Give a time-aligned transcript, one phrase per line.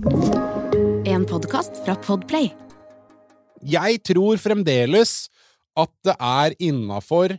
[0.00, 2.46] En podkast fra Podplay.
[3.68, 5.26] Jeg tror fremdeles
[5.76, 7.34] at det er innafor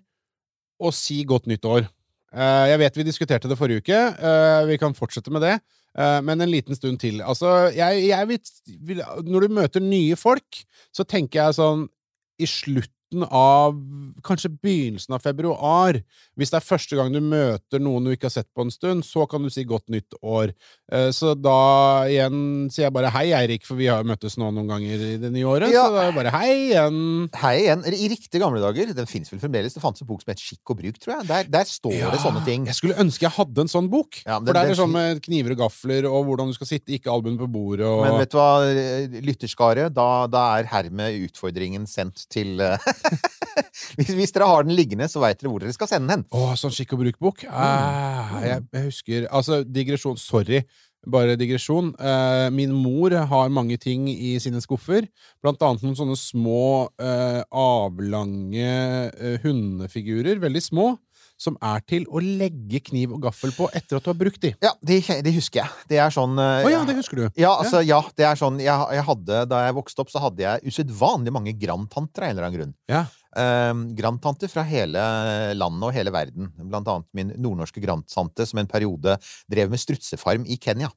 [0.78, 1.88] å si godt nytt år.
[2.32, 3.98] Eh, Jeg vet vi diskuterte det forrige uke.
[3.98, 5.60] eh, Vi kan fortsette med det.
[5.98, 7.22] eh, Men en liten stund til.
[7.22, 11.88] Altså, jeg, jeg vil, Når du møter nye folk, så tenker jeg sånn
[12.40, 12.46] I
[13.12, 13.76] slutten av
[14.24, 15.98] Kanskje begynnelsen av februar.
[16.38, 19.02] Hvis det er første gang du møter noen du ikke har sett på en stund,
[19.04, 20.52] så kan du si godt nytt år.
[20.92, 24.52] Eh, Så da igjen sier jeg bare hei, Eirik, for vi har jo møttes nå
[24.54, 25.72] noen ganger i det nye året.
[25.74, 25.88] Ja.
[25.88, 27.30] Så da er det bare hei igjen.
[27.42, 27.84] Hei igjen.
[27.90, 30.70] I riktige gamle dager, den fins vel fremdeles, det fantes en bok som het Skikk
[30.76, 31.28] og bruk, tror jeg.
[31.32, 32.70] Der, der står det sånne ting.
[32.70, 34.22] Jeg skulle ønske jeg hadde en sånn bok.
[34.26, 36.58] Ja, men for der det er det sånn med kniver og gafler, og hvordan du
[36.60, 38.52] skal sitte, ikke albuen på bordet og Men vet du hva,
[39.26, 42.78] lytterskaret, da, da er hermed utfordringen sendt til eh,
[43.98, 46.28] hvis, hvis dere har den liggende, så veit dere hvor dere skal sende den.
[46.32, 47.44] Å, sånn skikk og bruk-bok.
[47.48, 47.58] Mm.
[47.66, 50.20] Ah, jeg, jeg husker Altså, digresjon.
[50.22, 50.64] Sorry.
[51.10, 51.96] Bare digresjon.
[51.98, 55.08] Eh, min mor har mange ting i sine skuffer.
[55.42, 58.68] Blant annet noen sånne små, eh, avlange
[59.10, 60.38] eh, hundefigurer.
[60.44, 60.92] Veldig små.
[61.42, 64.54] Som er til å legge kniv og gaffel på etter at du har brukt de.
[64.62, 65.86] Ja, det, de husker jeg.
[65.90, 67.24] Det er sånn Å oh, ja, det husker du.
[67.40, 70.46] Ja, altså, ja, det er sånn jeg, jeg hadde, Da jeg vokste opp, så hadde
[70.46, 72.78] jeg usedvanlig mange grandtanter av en eller annen grunn.
[72.92, 73.08] Ja.
[73.32, 75.02] Eh, grandtanter fra hele
[75.56, 76.52] landet og hele verden.
[76.60, 79.18] Blant annet min nordnorske grandtante som en periode
[79.52, 80.92] drev med strutsefarm i Kenya.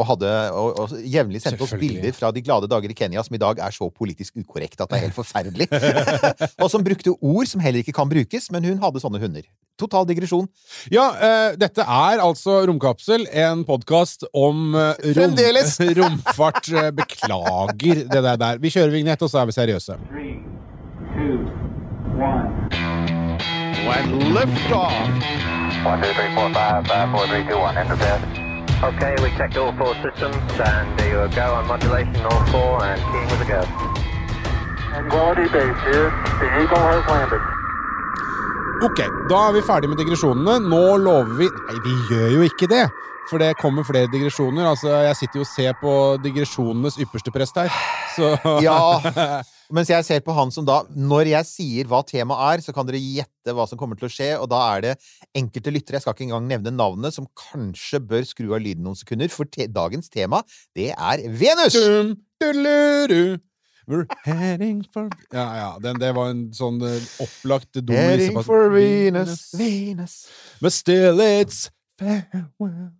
[0.00, 3.34] Og, hadde, og, og jevnlig sendte oss bilder fra de glade dager i Kenya som
[3.36, 5.66] i dag er så politisk ukorrekt at det er helt forferdelig.
[6.62, 9.44] og som brukte ord som heller ikke kan brukes, men hun hadde sånne hunder.
[9.80, 10.48] Total digresjon.
[10.92, 15.38] Ja, uh, dette er altså Romkapsel, en podkast om uh, rom,
[16.00, 16.68] romfart.
[16.68, 18.60] Eh, Beklager det der, der.
[18.60, 19.96] Vi kjører vignett, og så er vi seriøse.
[20.10, 20.36] Three,
[21.16, 21.59] two,
[22.20, 22.68] one.
[23.88, 24.04] When
[24.36, 25.08] liftoff.
[25.84, 27.76] One, two, three, four, five, five, four, three, two, one.
[27.78, 28.20] Enter bed.
[28.82, 33.00] Okay, we checked all four systems, and there you go on modulation, all four, and
[33.12, 33.62] keying with a go.
[35.10, 36.08] Quality base here.
[36.40, 37.40] The Eagle has landed.
[38.82, 40.56] Ok, da er vi ferdig med digresjonene.
[40.64, 42.86] Nå lover vi Nei, vi gjør jo ikke det!
[43.28, 44.64] For det kommer flere digresjoner.
[44.70, 45.92] Altså, Jeg sitter jo og ser på
[46.24, 47.68] digresjonenes ypperste prest her.
[48.16, 48.32] Så
[48.64, 48.78] Ja,
[49.74, 52.86] mens jeg ser på han som da Når jeg sier hva temaet er, så kan
[52.88, 54.94] dere gjette hva som kommer til å skje, og da er det
[55.38, 58.98] enkelte lyttere, jeg skal ikke engang nevne navnet, som kanskje bør skru av lyden noen
[58.98, 60.42] sekunder, for te dagens tema,
[60.76, 61.76] det er Venus!
[61.78, 63.38] Dum, dudelu,
[63.90, 65.70] We're heading for Ja, ja.
[65.82, 70.14] Den, det var en sånn eh, opplagt dum Heading for Venus, Venus
[70.62, 71.64] But still it's
[71.98, 72.92] farewell.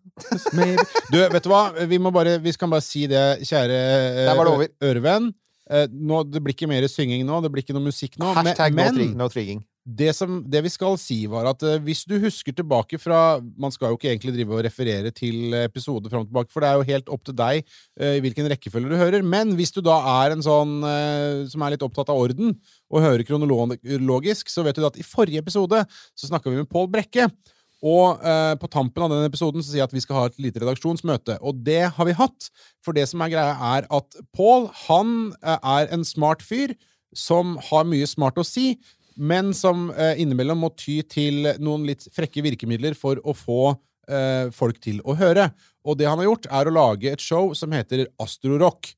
[1.12, 1.60] Du, vet du hva?
[1.88, 3.78] Vi må bare Vi kan bare si det, kjære
[4.26, 4.72] Der var det over.
[4.91, 5.31] ørevenn.
[5.70, 8.32] Eh, nå, det blir ikke mer synging nå, det blir ikke noe musikk nå.
[8.34, 9.60] Hashtag men no trigging.
[9.86, 13.72] det, som, det vi skal si, var at uh, hvis du husker tilbake fra Man
[13.72, 16.81] skal jo ikke egentlig drive og referere til episoder fram og tilbake, for det er
[16.81, 19.22] jo helt opp til deg uh, i hvilken rekkefølge du hører.
[19.22, 22.56] Men hvis du da er en sånn uh, som er litt opptatt av orden,
[22.91, 25.84] og hører kronologisk, så vet du at i forrige episode
[26.19, 27.31] så snakka vi med Pål Brekke.
[27.80, 30.38] Og eh, på tampen av den episoden så sier jeg at vi skal ha et
[30.42, 31.38] lite redaksjonsmøte.
[31.41, 32.50] Og det har vi hatt.
[32.84, 36.76] For det som er greia, er at Paul han eh, er en smart fyr
[37.16, 38.74] som har mye smart å si,
[39.20, 43.62] men som eh, innimellom må ty til noen litt frekke virkemidler for å få
[44.10, 45.50] eh, folk til å høre.
[45.84, 48.92] Og det han har gjort, er å lage et show som heter Astrorock.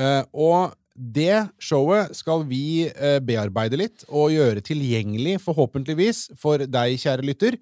[0.00, 6.98] Eh, og det showet skal vi eh, bearbeide litt og gjøre tilgjengelig, forhåpentligvis, for deg,
[7.00, 7.56] kjære lytter,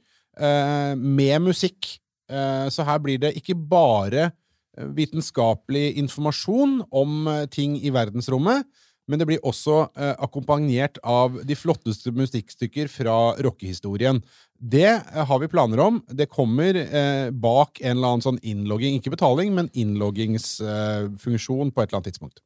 [0.96, 1.96] med musikk.
[2.30, 8.62] Eh, så her blir det ikke bare eh, vitenskapelig informasjon om eh, ting i verdensrommet,
[9.10, 14.20] men det blir også eh, akkompagnert av de flotteste musikkstykker fra rockehistorien.
[14.54, 15.98] Det eh, har vi planer om.
[16.06, 21.88] Det kommer eh, bak en eller annen sånn innlogging, ikke betaling, men innloggingsfunksjon på et
[21.90, 22.38] eller annet tidspunkt.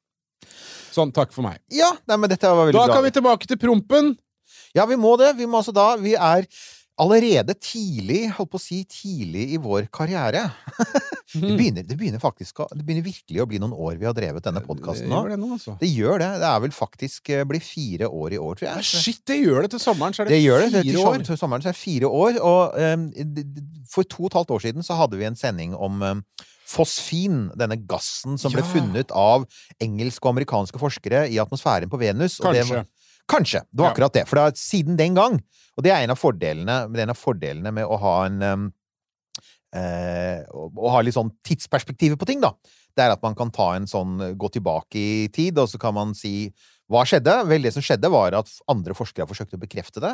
[0.95, 1.59] Sånn, takk for meg.
[1.75, 2.95] Ja, nei, men dette var veldig Da bra.
[2.97, 4.15] kan vi tilbake til prompen.
[4.75, 5.35] Ja, vi må det.
[5.39, 6.47] Vi må altså da Vi er
[7.01, 10.45] allerede tidlig, holdt på å si tidlig i vår karriere.
[11.35, 14.45] det, begynner, det begynner faktisk Det begynner virkelig å bli noen år vi har drevet
[14.47, 15.25] denne podkasten nå.
[15.33, 15.75] det altså.
[15.81, 16.31] Det gjør det.
[16.45, 18.87] Det er vel faktisk eh, blir fire år i år, tror jeg.
[18.87, 20.71] shit, det gjør det til sommeren, så er det, Det gjør det.
[20.77, 21.23] Til, fire år.
[21.33, 22.41] til sommeren så er det fire år.
[22.45, 22.81] Og
[23.35, 23.47] d-
[23.91, 26.23] for to og et halvt år siden så hadde vi en sending om um,
[26.67, 29.45] fosfin, denne gassen som ble funnet av
[29.85, 32.39] engelske og amerikanske forskere i atmosfæren på Venus.
[32.43, 32.85] Kanskje.
[33.31, 33.65] Kanskje.
[33.71, 34.27] Det var akkurat det.
[34.29, 35.39] For er siden den gang
[35.75, 38.67] Og det er en av fordelene, er en av fordelene med å ha en um,
[39.75, 42.53] eh, å, ha litt sånn tidsperspektivet på ting, da.
[42.95, 45.97] Det er at man kan ta en sånn gå tilbake i tid, og så kan
[45.97, 46.53] man si
[46.93, 47.33] hva skjedde?
[47.49, 50.13] Vel, det som skjedde, var at andre forskere har forsøkt å bekrefte det,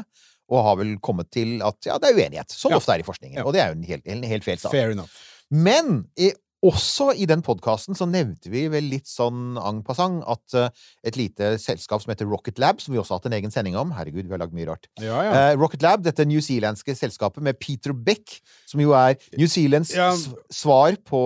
[0.48, 2.54] og har vel kommet til at ja, det er uenighet.
[2.54, 2.78] Som Ja.
[2.78, 3.42] ofte er i forskningen.
[3.42, 3.44] Ja.
[3.44, 4.72] Og det er jo en helt, en helt feil sak.
[4.72, 5.10] Fair enough.
[5.50, 6.30] Men i
[6.66, 10.68] også i den podkasten så nevnte vi vel litt sånn en passant at eh,
[11.08, 13.78] et lite selskap som heter Rocket Lab, som vi også har hatt en egen sending
[13.80, 14.90] om Herregud, vi har lagd mye rart.
[15.00, 15.32] Ja, ja.
[15.38, 20.12] Eh, Rocket Lab, dette newzealandske selskapet med Peter Beck, som jo er New Zealands Ja.
[20.52, 21.22] svar på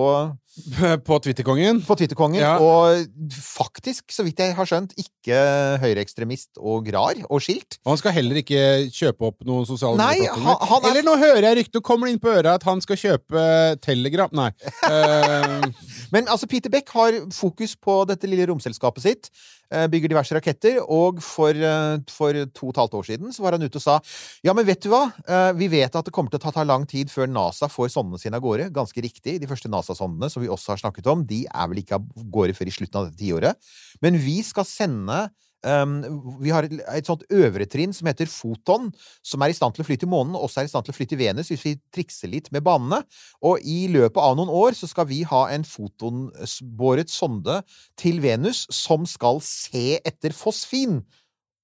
[1.07, 1.81] På Twitterkongen.
[1.83, 2.53] på Twitterkongen, Ja.
[2.63, 3.03] og
[3.35, 5.39] faktisk, så vidt jeg har skjønt, ikke
[5.83, 7.75] høyreekstremist og rar og skilt.
[7.83, 8.61] Og han skal heller ikke
[8.95, 12.13] kjøpe opp noen sosiale Nei, han- han er- Eller nå hører jeg ryktet, kommer det
[12.15, 13.45] inn på øret at han skal kjøpe
[13.83, 14.49] Telegram Nei.
[14.87, 15.67] uh...
[16.13, 19.29] Men altså, Peter Beck har fokus på dette lille romselskapet sitt.
[19.71, 20.79] Eh, Bygger diverse raketter.
[20.83, 23.85] Og for, eh, for to og et halvt år siden så var han ute og
[23.85, 23.99] sa
[24.45, 25.07] Ja, men vet du hva?
[25.27, 28.19] Eh, Vi vet at det kommer til å ta, lang tid før NASA får sondene
[28.19, 28.71] sine av gårde.
[28.73, 29.39] Ganske riktig.
[29.39, 32.55] De første NASA-sondene som vi også har snakket om, de er vel ikke av gårde
[32.55, 33.55] før i slutten av dette tiåret.
[34.01, 35.29] Men vi skal sende
[35.65, 35.95] um,
[36.43, 38.91] vi har et, et sånt øvre trinn som heter Foton,
[39.25, 40.95] som er i stand til å fly til månen, og også er i stand til
[40.95, 43.01] å fly til Venus hvis vi trikser litt med banene.
[43.45, 47.61] Og i løpet av noen år så skal vi ha en fotonbåret sonde
[47.99, 51.01] til Venus som skal se etter fosfin.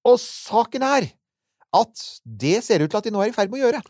[0.07, 1.11] Og saken er
[1.71, 3.83] at det ser ut til at de nå er i ferd med å gjøre.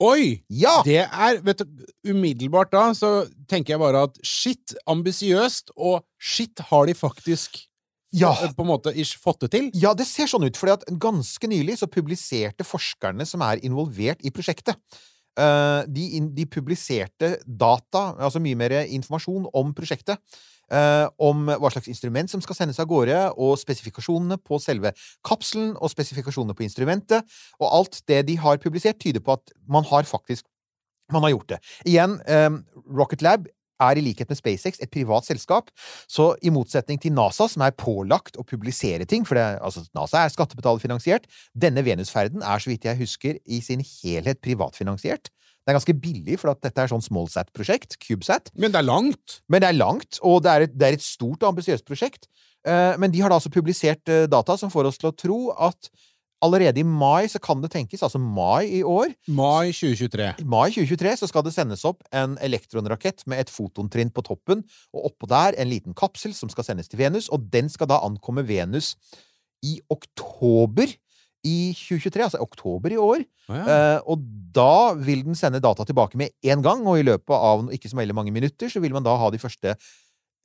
[0.00, 0.40] oi!
[0.48, 0.78] Ja!
[0.86, 6.62] Det er vet du, Umiddelbart da så tenker jeg bare at shit, ambisiøst, og shit,
[6.70, 7.60] har de faktisk
[8.16, 8.32] Ja.
[8.42, 9.70] eh, på en måte ish fått det til?
[9.74, 14.32] Ja, det ser sånn ut, at ganske nylig så publiserte forskerne som er involvert i
[14.34, 14.78] prosjektet,
[15.38, 20.18] uh, de, de publiserte data, altså mye mer informasjon om prosjektet.
[20.70, 24.92] Uh, om hva slags instrument som skal sendes av gårde, og spesifikasjonene på selve
[25.26, 27.26] kapselen, og spesifikasjonene på instrumentet.
[27.58, 30.46] Og alt det de har publisert, tyder på at man har faktisk
[31.10, 31.58] man har gjort det.
[31.90, 32.60] Igjen, um,
[32.94, 33.48] Rocket Lab
[33.80, 35.70] er i likhet med SpaceX et privat selskap,
[36.10, 40.24] så i motsetning til NASA, som er pålagt å publisere ting, for det, altså, NASA
[40.24, 45.30] er skattebetalerfinansiert, denne Venusferden er, så vidt jeg husker, i sin helhet privatfinansiert.
[45.60, 49.40] Det er ganske billig, for dette er sånn smallsat-prosjekt, CubeSat, Men det er langt!
[49.48, 52.30] men det er langt, og det er et, det er et stort og ambisiøst prosjekt.
[52.66, 55.38] Eh, Men de har da altså publisert eh, data som får oss til å tro
[55.68, 55.90] at
[56.42, 60.28] allerede i mai så kan det tenkes, altså mai i år, Mai 2023.
[60.40, 64.64] i mai 2023 så skal det sendes opp en elektronrakett med et fotontrinn på toppen,
[64.94, 68.00] og oppå der en liten kapsel som skal sendes til Venus, og den skal da
[68.06, 68.94] ankomme Venus
[69.62, 70.88] i oktober
[71.44, 73.22] i 2023, altså oktober i år.
[73.48, 73.64] Oh, ja.
[73.64, 74.20] Eh, og
[74.52, 77.96] da vil den sende data tilbake med en gang, og i løpet av ikke så
[77.96, 79.72] veldig mange minutter så vil man da ha de første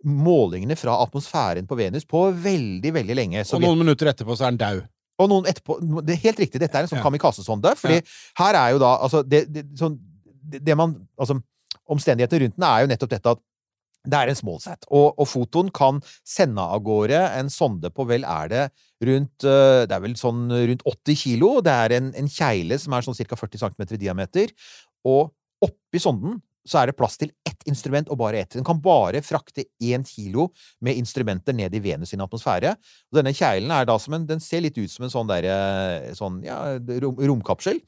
[0.05, 3.43] målingene fra atmosfæren på Venus på veldig, veldig lenge.
[3.47, 4.83] Så og vi- noen minutter etterpå så er den daud.
[5.19, 7.05] Og noen etterpå Det er helt riktig, dette er en sånn Ja.
[7.05, 7.75] kamikaze-sonde.
[7.79, 8.01] Fordi
[8.39, 9.97] her er jo da Altså, det, det, sånn,
[10.43, 11.39] det, det man Altså,
[11.87, 13.43] omstendighetene rundt den er jo nettopp dette at
[14.05, 18.21] det er en smallsat, og, og foton kan sende av gårde en sonde på vel
[18.29, 18.65] er det
[19.01, 21.49] rundt eh, Det er vel sånn rundt 80 kilo.
[21.65, 23.35] Det er en, en kjegle som er sånn ca.
[23.35, 24.53] 40 cm i diameter.
[25.09, 25.33] Og
[25.65, 28.55] oppi sonden så er det plass til ett instrument, og bare ett.
[28.57, 30.49] Den kan bare frakte én kilo
[30.81, 32.73] med instrumenter ned i Venus sin atmosfære.
[33.11, 35.47] Og denne kjeglen er da som en Den ser litt ut som en sånn der,
[36.17, 37.81] sånn, ja, rom, romkapsel.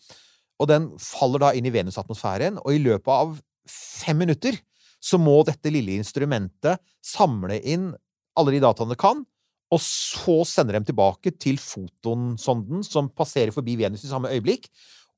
[0.62, 3.38] Og den faller da inn i Venus-atmosfæren, og i løpet av
[3.70, 4.58] fem minutter
[5.04, 7.92] så må dette lille instrumentet samle inn
[8.38, 9.24] alle de dataene det kan,
[9.74, 14.70] og så sender dem tilbake til fotonsonden som passerer forbi Venus i samme øyeblikk.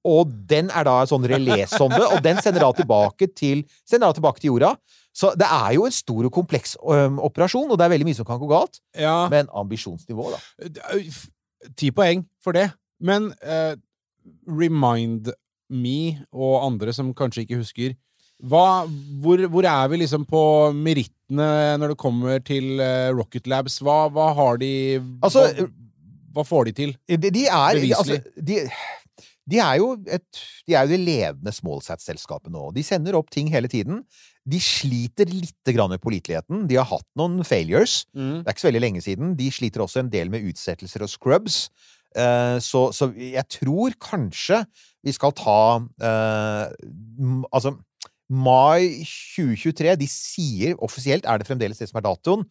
[0.07, 4.39] Og den er da en sånn relésonde, og den sender da tilbake til, da tilbake
[4.39, 4.73] til jorda.
[5.11, 8.15] Så det er jo en stor og kompleks øhm, operasjon, og det er veldig mye
[8.21, 8.79] som kan gå galt.
[8.95, 9.25] Ja.
[9.33, 10.99] Men ambisjonsnivået, da.
[11.09, 11.27] F-
[11.75, 12.69] Ti poeng for det.
[13.03, 13.75] Men eh,
[14.47, 15.31] remind
[15.69, 15.97] me
[16.33, 17.97] og andre som kanskje ikke husker
[18.39, 18.85] hva,
[19.19, 20.41] hvor, hvor er vi liksom på
[20.71, 23.81] merittene når det kommer til eh, Rocket Labs?
[23.83, 24.69] Hva, hva har de
[25.19, 25.68] Altså, hva,
[26.37, 26.94] hva får de til?
[27.11, 27.97] De, de er Beviselig.
[27.99, 28.61] altså, de,
[29.49, 32.69] de er jo et De er jo det ledende Smallsat-selskapet nå.
[32.75, 34.03] De sender opp ting hele tiden.
[34.49, 36.68] De sliter litt med påliteligheten.
[36.69, 38.03] De har hatt noen failures.
[38.13, 39.35] Det er ikke så veldig lenge siden.
[39.39, 41.68] De sliter også en del med utsettelser og scrubs.
[42.18, 44.63] Uh, så, så jeg tror kanskje
[45.06, 46.63] vi skal ta uh,
[47.53, 47.75] Altså,
[48.33, 52.47] mai 2023 De sier offisielt, er det fremdeles det som er datoen.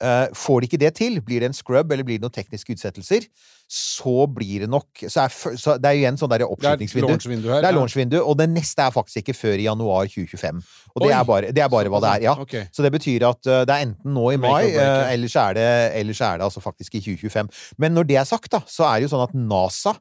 [0.00, 2.72] Eh, får de ikke det til, blir det en scrub eller blir det noen tekniske
[2.72, 3.26] utsettelser,
[3.70, 6.54] så blir det nok Så er, så det er jo igjen sånn der Det er
[6.54, 7.10] oppskytingsvindu.
[7.10, 7.60] launchvindu her.
[7.60, 10.62] Det er launchvindu, og det neste er faktisk ikke før i januar 2025.
[10.94, 12.24] Og det er bare, det er bare hva det er.
[12.30, 12.34] ja.
[12.40, 12.64] Okay.
[12.72, 14.88] Så det betyr at uh, det er enten nå i mai, ja.
[15.04, 15.68] uh, ellers, er det,
[16.00, 17.52] ellers er det altså faktisk i 2025.
[17.78, 19.94] Men når det er sagt, da, så er det jo sånn at NASA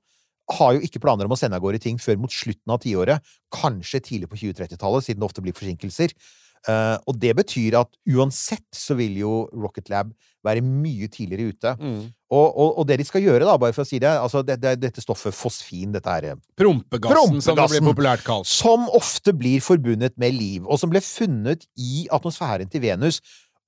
[0.56, 3.32] har jo ikke planer om å sende av gårde ting før mot slutten av tiåret.
[3.54, 6.16] Kanskje tidlig på 2030-tallet, siden det ofte blir forsinkelser.
[6.68, 10.12] Eh, og det betyr at uansett så vil jo Rocket Lab
[10.44, 11.74] være mye tidligere ute.
[11.80, 12.02] Mm.
[12.30, 14.60] Og, og, og det de skal gjøre, da, bare for å si det, altså det,
[14.64, 18.48] det, dette stoffet fosfin, dette her Prompegassen, som det blir populært kalt.
[18.48, 23.20] som ofte blir forbundet med liv, og som ble funnet i atmosfæren til Venus.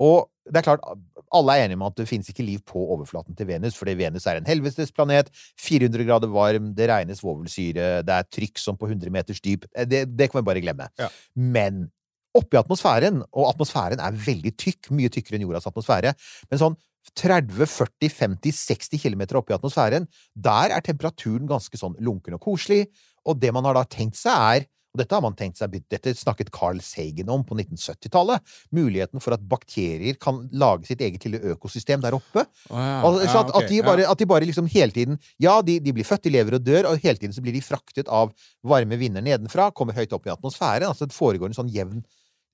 [0.02, 0.86] Og det er klart,
[1.32, 4.26] alle er enige om at det finnes ikke liv på overflaten til Venus, fordi Venus
[4.28, 5.30] er en helvetesplanet,
[5.62, 9.68] 400 grader varm, det regnes svovelsyre, det er trykk som på 100 meters dyp.
[9.76, 10.88] Eh, Det, det kan vi bare glemme.
[11.00, 11.10] Ja.
[11.36, 11.90] Men
[12.38, 16.14] oppi atmosfæren, og atmosfæren er veldig tykk, mye tykkere enn jordas atmosfære,
[16.52, 16.78] men sånn
[17.18, 20.06] 30, 40, 50, 60 km oppi atmosfæren,
[20.38, 22.86] der er temperaturen ganske sånn lunken og koselig,
[23.26, 26.12] og det man har da tenkt seg er og dette har man tenkt seg, dette
[26.20, 28.44] snakket Carl Sagen om på 1970-tallet.
[28.76, 32.44] Muligheten for at bakterier kan lage sitt eget lille økosystem der oppe.
[32.68, 32.98] Oh, ja.
[33.00, 35.94] Altså, Ja, at, at, de bare, at de bare liksom hele tiden Ja, de, de
[35.96, 38.34] blir født, de lever og dør, og hele tiden så blir de fraktet av
[38.68, 40.90] varme vinder nedenfra, kommer høyt opp i atmosfæren.
[40.92, 42.04] Altså det foregår en sånn jevn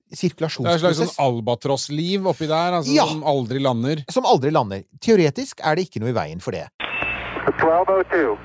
[0.08, 3.04] Det er et slags sirkulasjonsprosess sånn albatrossliv oppi der, altså, Ja.
[3.06, 4.04] som aldri lander.
[4.10, 4.84] som aldri lander.
[5.00, 6.68] Teoretisk er det ikke noe i veien for det.
[6.80, 8.38] 1202.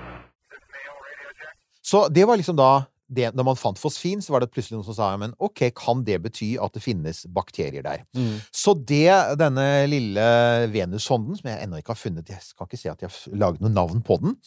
[1.82, 4.88] Så det var liksom da det, Når man fant fosfin, så var det plutselig noen
[4.88, 8.03] som sa men ok, kan det bety at det finnes bakterier der?
[8.17, 8.39] Mm.
[8.53, 10.25] Så det denne lille
[10.74, 13.63] Venus-sonden, som jeg ennå ikke har funnet Jeg kan ikke se at jeg har laget
[13.63, 14.38] noe navn på den.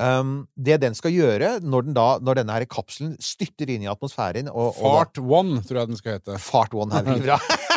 [0.00, 3.90] Um, det den skal gjøre når, den da, når denne her kapselen styrter inn i
[3.90, 6.40] atmosfæren og, og da- Fart One, tror jeg den skal hete.
[6.42, 7.38] Fart One er veldig bra.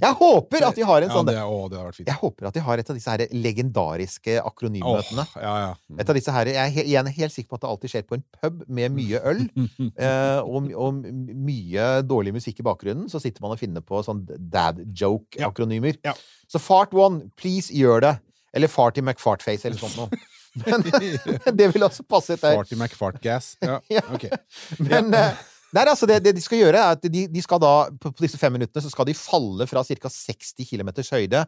[0.00, 2.08] jeg håper at de har en Ja, sånn det, å, det har vært fint.
[2.10, 5.24] Jeg håper at de har et av disse her legendariske akronymøtene.
[5.24, 5.72] Oh, ja, ja.
[5.90, 5.98] Mm.
[6.04, 8.18] Et av disse her, Jeg er igjen helt sikker på at det alltid skjer på
[8.18, 9.42] en pub med mye øl
[10.06, 11.02] eh, og, og
[11.48, 13.08] mye dårlig musikk i bakgrunnen.
[13.12, 15.98] Så sitter man og finner på sånn dad joke-akronymer.
[16.06, 16.14] Ja.
[16.48, 18.14] Så Fart One, please gjør det!
[18.56, 20.08] Eller Farty McFartface eller sånt noe.
[20.64, 20.82] Men
[21.54, 22.56] det vil også passe der.
[22.56, 23.52] Farty McFartgas.
[23.62, 24.00] Ja, Ja.
[24.14, 24.24] ok.
[24.80, 25.36] Men eh,
[25.76, 28.40] nei, altså, det, det de skal gjøre, er at de, de skal da, på, disse
[28.40, 30.12] fem minuttene, så skal de falle fra ca.
[30.12, 31.42] 60 km høyde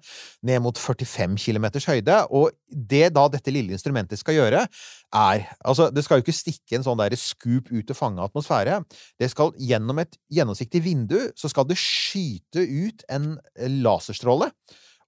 [0.47, 2.19] ned mot 45 km høyde.
[2.37, 4.67] Og det da dette lille instrumentet skal gjøre,
[5.11, 8.81] er Altså, det skal jo ikke stikke en sånn der skup ut og fange atmosfære.
[9.21, 13.35] Det skal gjennom et gjennomsiktig vindu, så skal det skyte ut en
[13.83, 14.51] laserstråle.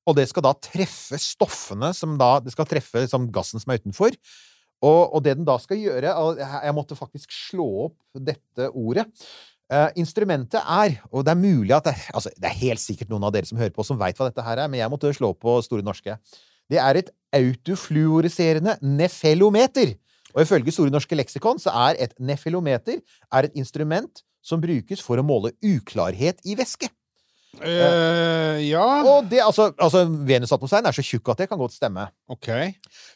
[0.09, 3.83] Og det skal da treffe stoffene som da Det skal treffe liksom, gassen som er
[3.83, 4.17] utenfor.
[4.83, 9.07] Og, og det den da skal gjøre Jeg måtte faktisk slå opp dette ordet.
[9.73, 13.25] Uh, instrumentet er, og det er mulig at det, altså, det er helt sikkert noen
[13.25, 15.31] av dere som hører på, som veit hva dette her er, men jeg måtte slå
[15.33, 16.19] opp på Store norske.
[16.69, 17.09] Det er et
[17.39, 19.95] autofluoriserende nefelometer.
[20.35, 23.01] Og ifølge Store norske leksikon så er et nefelometer
[23.33, 26.91] er et instrument som brukes for å måle uklarhet i væske.
[27.61, 32.07] Eh, ja, Og det, altså, altså Venusatmosfæren er så tjukk at det kan godt stemme.
[32.33, 32.49] ok.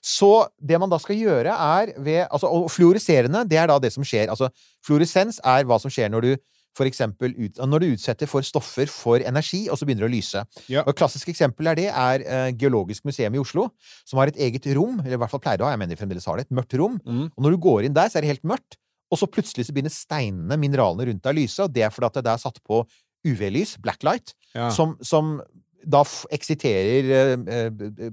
[0.05, 3.93] Så det man da skal gjøre, er ved altså, Og fluoriserende, det er da det
[3.93, 4.29] som skjer.
[4.29, 4.51] Altså,
[4.85, 6.37] fluoresens er hva som skjer når du
[6.77, 10.17] for eksempel ut, når du utsetter for stoffer for energi, og så begynner det å
[10.17, 10.43] lyse.
[10.69, 10.83] Ja.
[10.85, 13.71] Og Et klassisk eksempel er det er uh, Geologisk museum i Oslo,
[14.05, 16.01] som har et eget rom, eller i hvert fall pleier å ha, jeg mener de
[16.03, 16.99] fremdeles har det, et mørkt rom.
[17.07, 17.31] Mm.
[17.33, 18.77] Og når du går inn der, så er det helt mørkt,
[19.09, 22.11] og så plutselig så begynner steinene, mineralene rundt deg, å lyse, og det er fordi
[22.11, 22.83] at det er satt på
[23.27, 24.71] UV-lys, blacklight, Ja.
[24.73, 25.41] som, som
[25.87, 26.01] da
[26.35, 28.11] eksiterer eh, eh,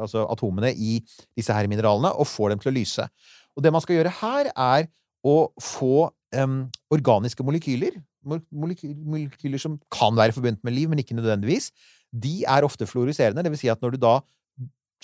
[0.00, 0.96] altså atomene i
[1.36, 3.04] disse her mineralene og får dem til å lyse.
[3.56, 4.88] Og det man skal gjøre her, er
[5.26, 11.16] å få em, organiske molekyler, mo- molekyler som kan være forbundet med liv, men ikke
[11.18, 11.70] nødvendigvis.
[12.12, 14.16] De er ofte fluoriserende, det vil si at når du da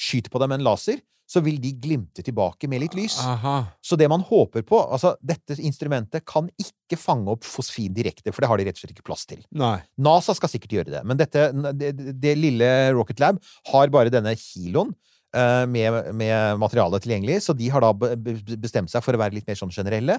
[0.01, 3.19] skyter på dem med en laser, så vil de glimte tilbake med litt lys.
[3.25, 3.55] Aha.
[3.85, 8.45] Så det man håper på Altså, dette instrumentet kan ikke fange opp fosfin direkte, for
[8.45, 9.41] det har de rett og slett ikke plass til.
[9.57, 9.79] Nei.
[10.03, 11.49] NASA skal sikkert gjøre det, men dette,
[11.79, 13.41] det, det lille Rocket Lab
[13.73, 14.93] har bare denne kiloen
[15.33, 19.35] med, med materiale tilgjengelig, så de har da be- be- bestemt seg for å være
[19.39, 20.19] litt mer sånn generelle.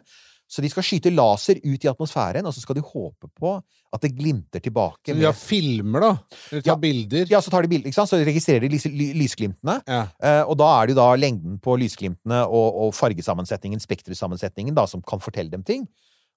[0.50, 3.54] Så de skal skyte laser ut i atmosfæren, og så skal de håpe på
[3.94, 5.14] at det glimter tilbake.
[5.14, 6.10] Så de har filmer, da?
[6.52, 6.76] Eller tar Ja.
[6.82, 7.26] bilder?
[7.32, 8.10] ja, så tar de bilder, ikke sant?
[8.12, 9.80] Så registrerer de lys, lysglimtene.
[9.88, 10.02] Ja.
[10.22, 14.86] Eh, og da er det jo da lengden på lysglimtene og, og fargesammensetningen, spektersammensetningen, da,
[14.90, 15.88] som kan fortelle dem ting.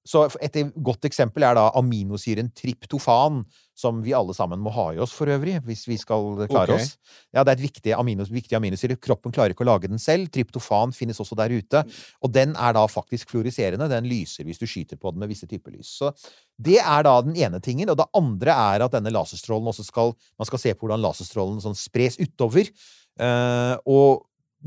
[0.07, 3.43] Så et godt eksempel er da aminosyren triptofan,
[3.77, 6.85] som vi alle sammen må ha i oss for øvrig, hvis vi skal klare okay.
[6.87, 6.95] oss.
[7.35, 8.97] Ja, det er et viktig, aminos, viktig aminosyre.
[9.03, 10.31] Kroppen klarer ikke å lage den selv.
[10.33, 11.83] Triptofan finnes også der ute.
[12.25, 13.91] Og den er da faktisk fluoriserende.
[13.93, 15.91] Den lyser hvis du skyter på den med visse typer lys.
[15.99, 16.15] Så
[16.57, 17.93] det er da den ene tingen.
[17.93, 21.61] Og det andre er at denne laserstrålen også skal Man skal se på hvordan laserstrålen
[21.65, 22.71] sånn spres utover.
[23.21, 24.25] Uh, og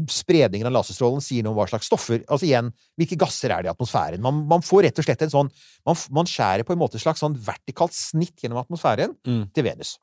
[0.07, 3.69] spredningen av laserstrålen sier noe om hva slags stoffer Altså igjen, hvilke gasser er det
[3.69, 4.21] i atmosfæren?
[4.23, 5.49] Man, man får rett og slett en sånn
[5.85, 9.43] Man, man skjærer på en måte et slags sånn vertikalt snitt gjennom atmosfæren Mm.
[9.53, 9.97] til Venus.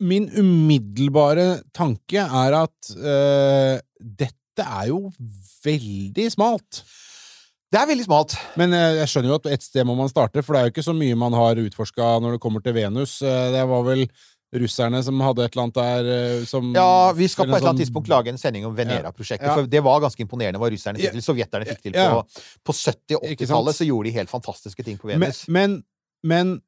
[0.00, 5.06] Min umiddelbare tanke er at øh, dette er jo
[5.64, 6.82] veldig smalt.
[7.72, 8.36] Det er veldig smalt.
[8.60, 10.74] Men eh, jeg skjønner jo at et sted må man starte, for det er jo
[10.74, 13.18] ikke så mye man har utforska når det kommer til Venus.
[13.24, 14.04] Eh, Det var vel
[14.54, 16.10] russerne som hadde et eller annet der
[16.40, 18.74] eh, som Ja, vi skal på et eller annet sånn- tidspunkt lage en sending om
[18.76, 19.46] Venera-prosjektet.
[19.48, 19.54] Ja.
[19.58, 21.22] For det var ganske imponerende hva russerne fikk til.
[21.26, 22.22] Sovjeterne fikk til på,
[22.64, 23.74] på 70- og 80-tallet.
[23.80, 25.44] Så gjorde de helt fantastiske ting på Venus.
[25.48, 25.82] men,
[26.22, 26.60] men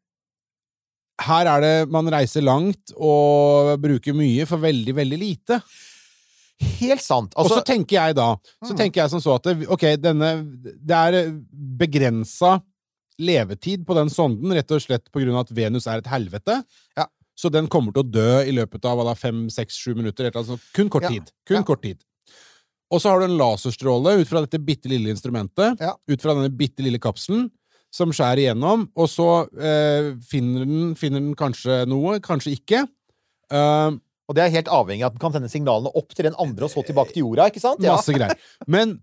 [1.20, 5.60] her er det Man reiser langt og bruker mye for veldig, veldig lite.
[6.80, 7.34] Helt sant.
[7.36, 8.32] og Altså, så tenker jeg da
[8.66, 8.76] Så Mm.
[8.78, 10.30] tenker jeg som så at det, ok, denne
[10.84, 11.30] Det er
[11.78, 12.60] begrensa
[13.18, 16.62] levetid på den sonden, rett og slett på grunn av at Venus er et helvete.
[16.96, 17.06] Ja.
[17.38, 20.32] Så den kommer til å dø i løpet av da, fem, seks, sju minutter.
[20.32, 20.58] Altså.
[20.74, 21.30] Kun kort tid.
[21.46, 22.00] Kun kort tid.
[22.88, 26.50] Og så har du en laserstråle ut fra dette bitte lille instrumentet, ut fra denne
[26.56, 27.46] bitte lille kapselen,
[27.94, 32.82] som skjærer igjennom, og så eh, finner, den, finner den kanskje noe, kanskje ikke.
[33.48, 33.96] Uh,
[34.28, 36.66] og det er helt avhengig av at den kan sende signalene opp til den andre
[36.66, 37.46] og så tilbake til jorda.
[37.48, 37.80] ikke sant?
[37.80, 37.94] Ja.
[37.96, 38.36] Masse greier.
[38.68, 38.98] Men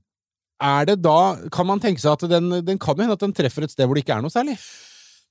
[0.62, 3.66] er det da Kan man tenke seg at den, den kan hende at den treffer
[3.66, 4.54] et sted hvor det ikke er noe særlig?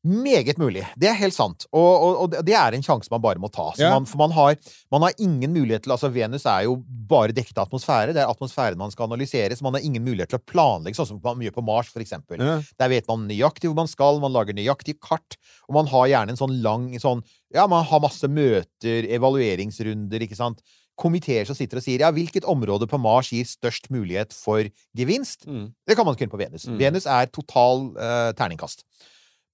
[0.04, 0.82] Meget mulig.
[1.00, 1.64] Det er helt sant.
[1.72, 3.70] Og, og, og det er en sjanse man bare må ta.
[3.80, 3.88] Ja.
[3.94, 4.58] man, for man har,
[4.92, 6.74] man har ingen mulighet til Altså, Venus er jo
[7.08, 8.12] bare dekket av atmosfære.
[8.12, 11.08] Det er atmosfæren man skal analysere, så man har ingen mulighet til å planlegge, sånn
[11.14, 12.42] som man gjør på Mars, for eksempel.
[12.42, 12.58] Ja.
[12.82, 15.38] Der vet man nøyaktig hvor man skal, man lager nøyaktige kart,
[15.70, 20.36] og man har gjerne en sånn lang sånn Ja, man har masse møter, evalueringsrunder, ikke
[20.36, 20.60] sant.
[21.00, 24.68] Komiteer som sitter og sier ja, hvilket område på Mars gir størst mulighet for
[24.98, 25.48] gevinst?
[25.48, 25.68] Mm.
[25.86, 26.68] Det kan man kunne på Venus.
[26.68, 26.78] Mm.
[26.82, 28.84] Venus er total uh, terningkast.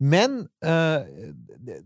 [0.01, 1.09] Men eh,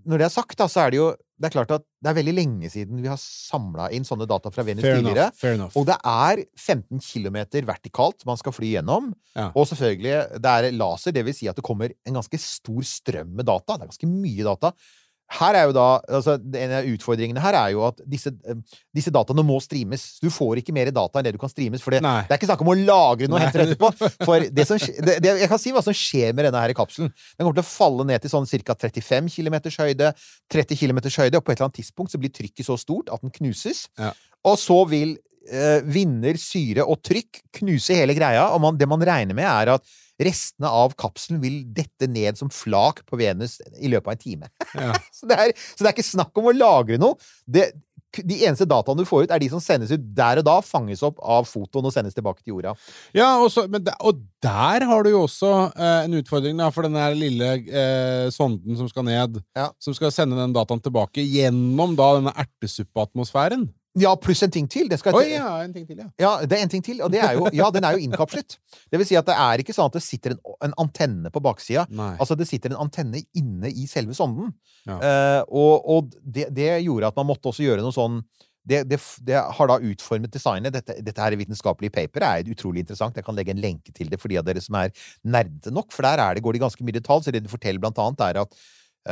[0.06, 2.14] når det er sagt, da, så er det jo Det er klart at det er
[2.14, 5.24] veldig lenge siden vi har samla inn sånne data fra Venus Fair tidligere.
[5.56, 5.74] enough.
[5.80, 9.08] Og det er 15 km vertikalt man skal fly gjennom.
[9.34, 9.48] Ja.
[9.50, 13.34] Og selvfølgelig, det er laser, det vil si at det kommer en ganske stor strøm
[13.34, 13.74] med data.
[13.74, 14.70] Det er ganske mye data.
[15.32, 15.86] Her er jo da,
[16.18, 18.58] altså En av utfordringene her er jo at disse, eh,
[18.94, 20.18] disse dataene må streames.
[20.22, 21.82] Du får ikke mer data enn det du kan streames.
[21.82, 23.48] For det, det er ikke snakk om å lagre noe og Nei.
[23.48, 24.10] hente det etterpå.
[24.28, 27.10] For det som, det, det, jeg kan si hva som skjer med denne her kapselen.
[27.34, 28.76] Den kommer til å falle ned til sånn ca.
[28.84, 30.12] 35 km høyde,
[30.52, 33.24] 30 km høyde, og på et eller annet tidspunkt så blir trykket så stort at
[33.24, 33.86] den knuses.
[34.00, 34.12] Ja.
[34.44, 35.16] Og så vil
[35.48, 39.76] eh, vinder, syre og trykk knuse hele greia, og man, det man regner med, er
[39.78, 44.22] at restene av kapselen vil dette ned som flak på Venus i løpet av en
[44.22, 44.52] time.
[44.74, 44.92] Ja.
[45.16, 47.18] Så det, er, så det er ikke snakk om å lagre noe.
[47.46, 47.72] Det,
[48.14, 51.02] de eneste dataene du får ut, er de som sendes ut der og da, fanges
[51.06, 52.74] opp av fotoen og sendes tilbake til jorda.
[53.16, 56.68] Ja, og, så, men der, og der har du jo også eh, en utfordring, da,
[56.74, 59.70] for den der lille eh, sonden som skal ned, Ja.
[59.82, 63.66] som skal sende den dataen tilbake gjennom da denne ertesuppeatmosfæren.
[63.94, 64.88] Ja, pluss en ting til.
[64.90, 66.08] Den skal Oi, ja, en ting til, ja.
[66.18, 68.56] Ja, det er en ting til, og det er jo Ja, den er jo innkapslet.
[68.90, 71.42] Det vil si at det er ikke sånn at det sitter en, en antenne på
[71.44, 71.86] baksida.
[72.16, 74.50] Altså, det sitter en antenne inne i selve sonden.
[74.88, 74.98] Ja.
[74.98, 78.18] Eh, og og det, det gjorde at man måtte også gjøre noe sånn
[78.64, 80.72] det, det, det har da utformet designet.
[80.72, 83.18] Dette, dette her vitenskapelige paperet er utrolig interessant.
[83.18, 85.92] Jeg kan legge en lenke til det for de av dere som er nerdete nok,
[85.92, 87.26] for der er det, går det ganske mye detalj.
[87.26, 88.56] Så det du forteller blant annet, er at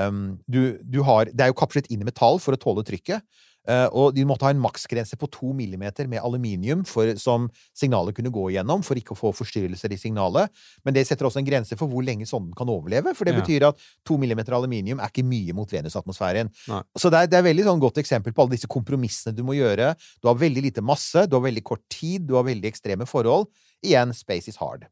[0.08, 3.20] um, du, du har Det er jo kapslet inn i metall for å tåle trykket.
[3.68, 7.48] Eh, og de måtte ha en maksgrense på to millimeter med aluminium for, som
[7.78, 10.50] signalet kunne gå igjennom, for ikke å få forstyrrelser i signalet.
[10.84, 13.14] Men det setter også en grense for hvor lenge sonden kan overleve.
[13.14, 13.40] For det Ja.
[13.40, 16.50] betyr at to millimeter aluminium er ikke mye mot Venusatmosfæren.
[16.68, 16.82] Nei.
[16.98, 19.54] Så det er, det er veldig sånn godt eksempel på alle disse kompromissene du må
[19.54, 19.94] gjøre.
[20.20, 23.46] Du har veldig lite masse, du har veldig kort tid, du har veldig ekstreme forhold.
[23.82, 24.84] Igjen, space is hard.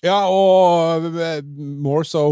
[0.00, 2.22] Ja, og eh, more so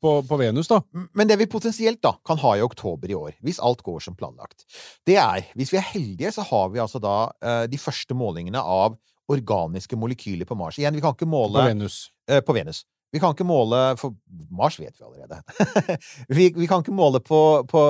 [0.00, 0.78] på, på Venus, da.
[1.12, 4.16] Men det vi potensielt da kan ha i oktober i år, hvis alt går som
[4.16, 4.64] planlagt,
[5.08, 8.62] det er Hvis vi er heldige, så har vi altså da eh, de første målingene
[8.62, 8.96] av
[9.32, 10.78] organiske molekyler på Mars.
[10.80, 11.98] Igjen, vi kan ikke måle På Venus.
[12.28, 12.84] eh, på Venus.
[13.12, 14.14] Vi kan ikke måle For
[14.50, 15.42] Mars vet vi allerede.
[16.36, 17.82] vi, vi kan ikke måle på, på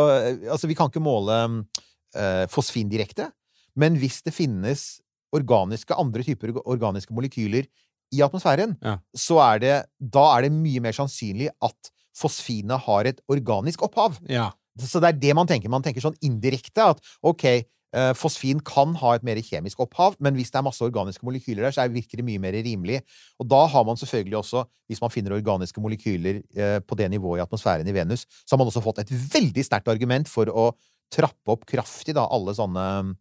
[0.50, 1.38] Altså, vi kan ikke måle
[2.18, 3.30] eh, fosfin direkte.
[3.78, 5.00] Men hvis det finnes
[5.32, 7.66] organiske, andre typer organiske molekyler
[8.12, 8.98] i atmosfæren, Ja.
[9.16, 14.18] så er det Da er det mye mer sannsynlig at fosfinet har et organisk opphav.
[14.28, 14.50] Ja.
[14.78, 15.68] Så det er det man tenker.
[15.72, 17.44] Man tenker sånn indirekte at ok,
[17.94, 21.62] eh, fosfin kan ha et mer kjemisk opphav, men hvis det er masse organiske molekyler
[21.62, 23.02] der, så er- virker det mye mer rimelig.
[23.40, 27.40] Og da har man selvfølgelig også, hvis man finner organiske molekyler eh, på det nivået
[27.40, 30.74] i atmosfæren i Venus, så har man også fått et veldig sterkt argument for å
[31.10, 33.14] trappe opp kraftig da, alle sånne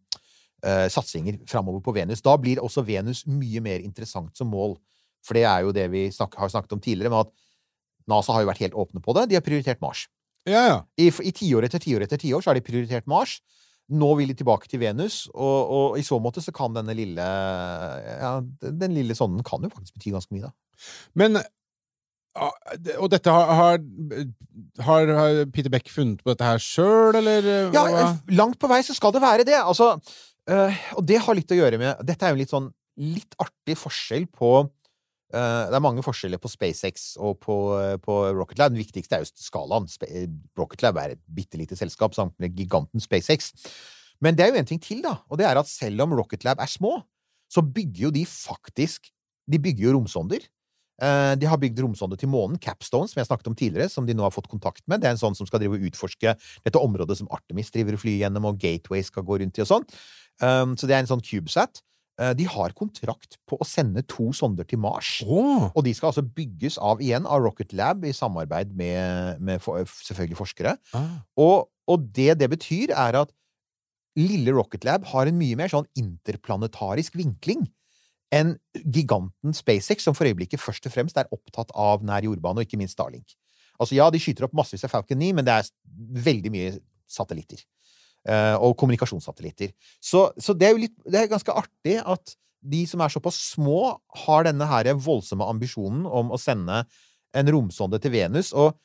[0.66, 2.22] eh, satsinger framover på Venus.
[2.24, 4.76] Da blir også Venus mye mer interessant som mål.
[5.22, 7.32] For det er jo det vi snak har snakket om tidligere, med at
[8.10, 9.28] NASA har jo vært helt åpne på det.
[9.30, 10.08] De har prioritert Mars.
[10.48, 10.78] Ja, ja.
[10.98, 13.36] I, I tiår etter tiår etter tiår så har de prioritert Mars.
[13.92, 17.22] Nå vil de tilbake til Venus, og, og i så måte så kan denne lille
[17.22, 20.86] ja, Den lille sonden kan jo faktisk bety ganske mye, da.
[21.18, 21.38] Men
[22.38, 22.54] ah,
[23.02, 23.52] Og dette har,
[24.86, 27.46] har, har, Peter Beck funnet på dette her sjøl, eller?
[27.46, 29.58] eh, Ja, langt på vei så skal det være det.
[29.60, 29.92] Altså,
[30.50, 33.76] øh, og det har litt å gjøre med Dette er jo litt sånn litt artig
[33.80, 34.52] forskjell på
[35.32, 38.74] uh, det er mange forskjeller på SpaceX og på, uh, på Rocket Lab.
[38.74, 39.88] Den viktigste er jo skalaen.
[40.08, 40.28] Eh,
[40.58, 43.52] Rocket Lab er et bitte lite selskap sammen med giganten SpaceX.
[44.22, 46.44] Men det er jo en ting til, da, og det er at selv om Rocket
[46.46, 46.98] Lab er små,
[47.50, 49.10] så bygger jo de faktisk
[49.50, 50.44] De bygger jo romsonder.
[51.02, 54.14] Eh, De har bygd romsonde til månen, Capstone, som jeg snakket om tidligere, som de
[54.14, 55.02] nå har fått kontakt med.
[55.02, 58.04] Det er en sånn som skal drive og utforske dette området som Artemis driver og
[58.04, 59.88] flyr gjennom, og Gateway skal gå rundt i og sånn.
[60.42, 61.82] Um, så det er en sånn CubeSat.
[62.20, 65.20] Eh, De har kontrakt på å sende to sonder til Mars.
[65.26, 65.70] Oh.
[65.74, 69.82] Og de skal altså bygges av igjen av Rocket Lab i samarbeid med, med for,
[70.06, 70.76] selvfølgelig forskere.
[70.94, 71.22] Ah.
[71.40, 73.32] Og, og det det betyr, er at
[74.18, 77.64] lille Rocket Lab har en mye mer sånn interplanetarisk vinkling
[78.32, 82.66] enn giganten SpaceX, som for øyeblikket først og fremst er opptatt av nær jordbane, og
[82.66, 83.34] ikke minst Starlink.
[83.80, 85.70] Altså ja, de skyter opp massevis av Falcon 9, men det er
[86.24, 86.74] veldig mye
[87.10, 87.64] satellitter.
[88.28, 89.72] eh, og kommunikasjonssatellitter.
[90.00, 93.40] Så, så det er jo litt Det er ganske artig at de som er såpass
[93.56, 96.84] små, har denne her voldsomme ambisjonen om å sende
[97.34, 98.52] en romsonde til Venus.
[98.54, 98.76] Og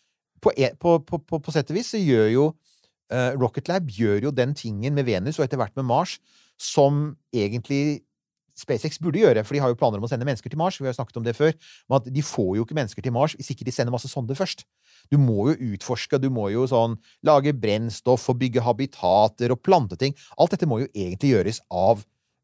[0.42, 2.48] på, e- på, på, på, sett og vis så gjør jo
[3.14, 6.18] eh, Rocket Lab gjør jo den tingen med Venus, og etter hvert med Mars,
[6.58, 8.02] som egentlig
[8.58, 10.80] SpaceX burde gjøre, for de har jo planer om å sende mennesker til Mars.
[10.80, 11.54] Vi har jo snakket om det før.
[11.88, 14.38] Men at de får jo ikke mennesker til Mars hvis ikke de sender masse sonder
[14.38, 14.66] først.
[15.14, 20.00] Du må jo utforske, du må jo sånn lage brennstoff og bygge habitater og plante
[20.00, 20.18] ting.
[20.42, 22.04] Alt dette må jo egentlig gjøres av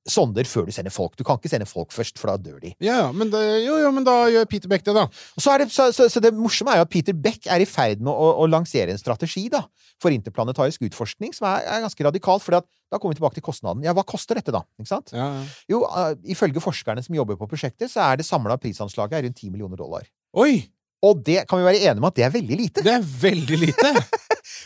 [0.10, 1.16] sonder før du sender folk.
[1.20, 2.74] Du kan ikke sende folk først, for da dør de.
[2.84, 5.06] Ja, men det, jo, jo, men da gjør Peter Beck det, da.
[5.38, 7.70] Så, er det, så, så, så det morsomme er jo at Peter Beck er i
[7.70, 9.64] ferd med å, å lansere en strategi da,
[10.04, 12.44] for interplanetarisk utforskning som er, er ganske radikal.
[12.44, 13.86] For da kommer vi tilbake til kostnaden.
[13.88, 14.66] Ja, hva koster dette, da?
[14.80, 15.16] Ikke sant?
[15.16, 15.48] Ja, ja.
[15.72, 19.40] Jo, uh, ifølge forskerne som jobber på prosjektet, så er det samla prisanslaget er rundt
[19.40, 20.08] 10 millioner dollar.
[20.40, 20.66] Oi!
[21.04, 22.84] Og det kan vi være enige om at det er veldig lite.
[22.86, 23.94] Det er veldig lite!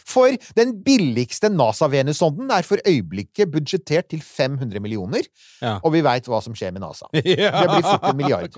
[0.08, 5.28] For den billigste NASA-Venus-sonden er for øyeblikket budsjettert til 500 millioner.
[5.62, 5.76] Ja.
[5.84, 7.10] Og vi veit hva som skjer med NASA.
[7.14, 7.52] ja.
[7.54, 8.58] Det blir fort en milliard.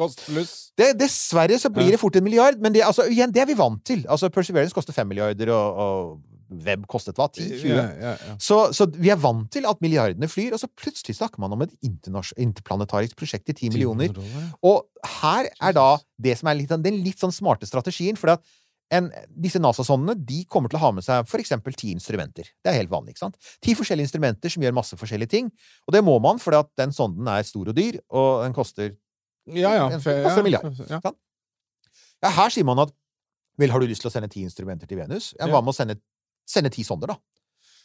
[0.80, 3.58] Det, dessverre så blir det fort en milliard, men det, altså, igjen, det er vi
[3.60, 4.06] vant til.
[4.08, 7.28] Altså, Perseverance koster 5 milliarder, og, og Web kostet hva?
[7.30, 7.66] 10-20?
[7.70, 8.36] Ja, ja, ja.
[8.42, 11.62] Så, så vi er vant til at milliardene flyr, og så plutselig snakker man om
[11.66, 14.16] et interplanetarisk prosjekt til 10 millioner.
[14.66, 14.88] Og
[15.22, 18.44] her er da det som er litt, sånn- den litt sånn smarte strategien, for at
[18.92, 22.48] en, disse NASA-sondene de kommer til å ha med seg eksempel ti instrumenter.
[22.66, 23.14] Det er helt vanlig.
[23.14, 23.38] ikke sant?
[23.62, 25.52] Ti forskjellige instrumenter som gjør masse forskjellige ting.
[25.86, 28.96] Og det må man, for at den sonden er stor og dyr, og den koster
[29.50, 29.90] Ja, ja.
[29.90, 30.82] Den koster en milliard.
[30.90, 31.00] Ja.
[32.24, 32.92] Ja, her sier man at
[33.60, 35.34] Vel, har du lyst til å sende ti instrumenter til Venus?
[35.36, 35.50] Ja.
[35.52, 35.98] Hva med å sende,
[36.50, 37.20] sende ti sonder, da?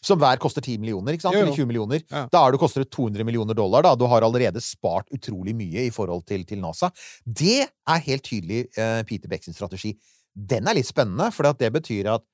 [0.05, 1.37] Som hver koster 10 millioner, ikke sant?
[1.37, 1.46] Jo, jo.
[1.46, 2.03] Eller 20 millioner.
[2.11, 2.27] Ja.
[2.33, 3.94] Da er det koster det 200 millioner dollar, da.
[3.96, 6.90] Du har allerede spart utrolig mye i forhold til, til NASA.
[7.24, 9.94] Det er helt tydelig uh, Peter Becks strategi.
[10.35, 12.27] Den er litt spennende, for det betyr at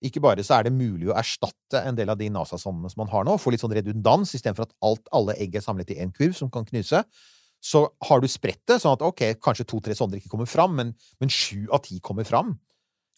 [0.00, 3.10] ikke bare så er det mulig å erstatte en del av de NASA-sondene som man
[3.12, 6.14] har nå, få litt sånn redundans, istedenfor at alt, alle egg er samlet i én
[6.16, 7.02] kurv som kan knuse.
[7.60, 10.94] Så har du spredt det, sånn at ok, kanskje to-tre sonder ikke kommer fram, men,
[11.20, 12.54] men sju av ti kommer fram.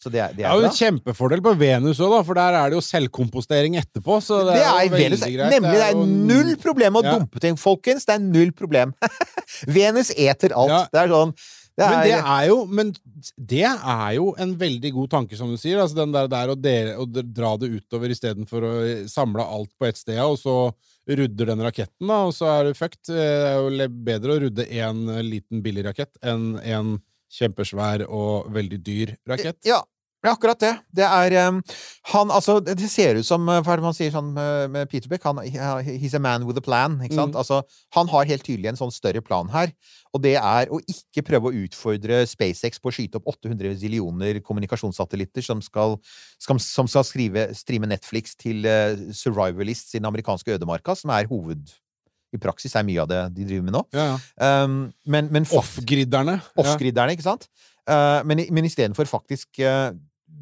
[0.03, 0.69] Så det er, det Det er jo bra.
[0.69, 4.19] en kjempefordel på Venus òg, for der er det jo selvkompostering etterpå.
[4.25, 5.23] Så det, Det er, er veldig Venus.
[5.23, 5.55] greit.
[5.55, 7.17] Nemlig, det er null problem å Ja.
[7.17, 8.05] dumpe ting, folkens.
[8.09, 8.93] Det er null problem.
[9.79, 10.69] Venus eter alt.
[10.75, 10.81] Ja.
[10.91, 11.33] Det er sånn
[11.73, 12.91] det Men det er jo Men
[13.49, 15.79] det er jo en veldig god tanke, som du sier.
[15.81, 18.73] Altså den der, der å, dele, å dra det utover istedenfor å
[19.09, 20.57] samle alt på ett sted, og så
[21.09, 23.01] rudder den raketten, da, og så er du fucked.
[23.09, 26.93] Det er jo bedre å rudde én liten billig rakett enn en
[27.33, 29.57] kjempesvær og veldig dyr rakett.
[29.65, 29.81] Ja,
[30.23, 30.71] det er akkurat det.
[30.95, 31.33] Det er
[32.13, 34.87] Han, altså, det ser ut som uh, Hva er det man sier sånn med, med
[34.91, 35.25] Peter Beck?
[35.27, 37.35] Han, he's a man with a plan, ikke sant?
[37.35, 37.41] Mm.
[37.41, 37.59] Altså,
[37.97, 39.73] han har helt tydelig en sånn større plan her,
[40.15, 44.39] og det er å ikke prøve å utfordre SpaceX på å skyte opp 800 zillioner
[44.45, 45.97] kommunikasjonssatellitter som skal,
[46.39, 51.27] skal, som skal skrive, streame Netflix til uh, Survivalists i den amerikanske ødemarka, som er
[51.31, 51.75] hoved...
[52.33, 53.81] I praksis er mye av det de driver med nå.
[53.93, 54.47] Ja, ja.
[54.65, 56.39] Um, men, men Off-gridderne.
[56.57, 57.45] Off-gridderne, ikke sant?
[57.85, 59.91] Uh, men, men istedenfor faktisk eh,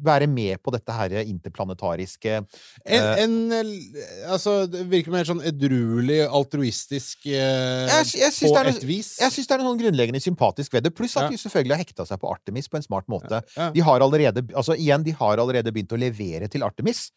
[0.02, 6.20] være med på dette her interplanetariske En, en eh, Altså, det virker mer sånn edruelig,
[6.26, 9.12] altruistisk eh, Jeg, jeg på et noe- vis.
[9.20, 10.94] jeg syns det er noe grunnleggende sympatisk ved det.
[10.96, 11.28] Pluss at Ja.
[11.34, 13.42] de selvfølgelig har hekta seg på Artemis på en smart måte.
[13.56, 13.70] Ja.
[13.74, 17.10] De har allerede altså igjen, de har allerede begynt å levere til Artemis.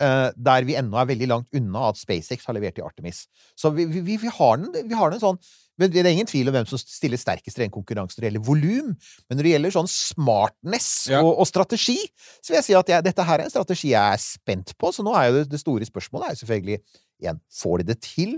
[0.00, 3.26] eh, der vi ennå er veldig langt unna at SpaceX har levert til Artemis.
[3.54, 5.36] Så vi, vi, vi, vi har den, vi har den sånn
[5.80, 8.30] men Det er ingen tvil om hvem som stiller sterkest i den konkurransen når det
[8.30, 8.90] gjelder volum.
[9.26, 11.22] Men når det gjelder sånn smartness Ja.
[11.24, 11.98] og, og strategi,
[12.38, 14.92] så vil jeg si at jeg, dette her er en strategi jeg er spent på.
[14.92, 16.80] Så nå er jo det, det store spørsmålet er jo selvfølgelig
[17.20, 18.36] igjen, får de det til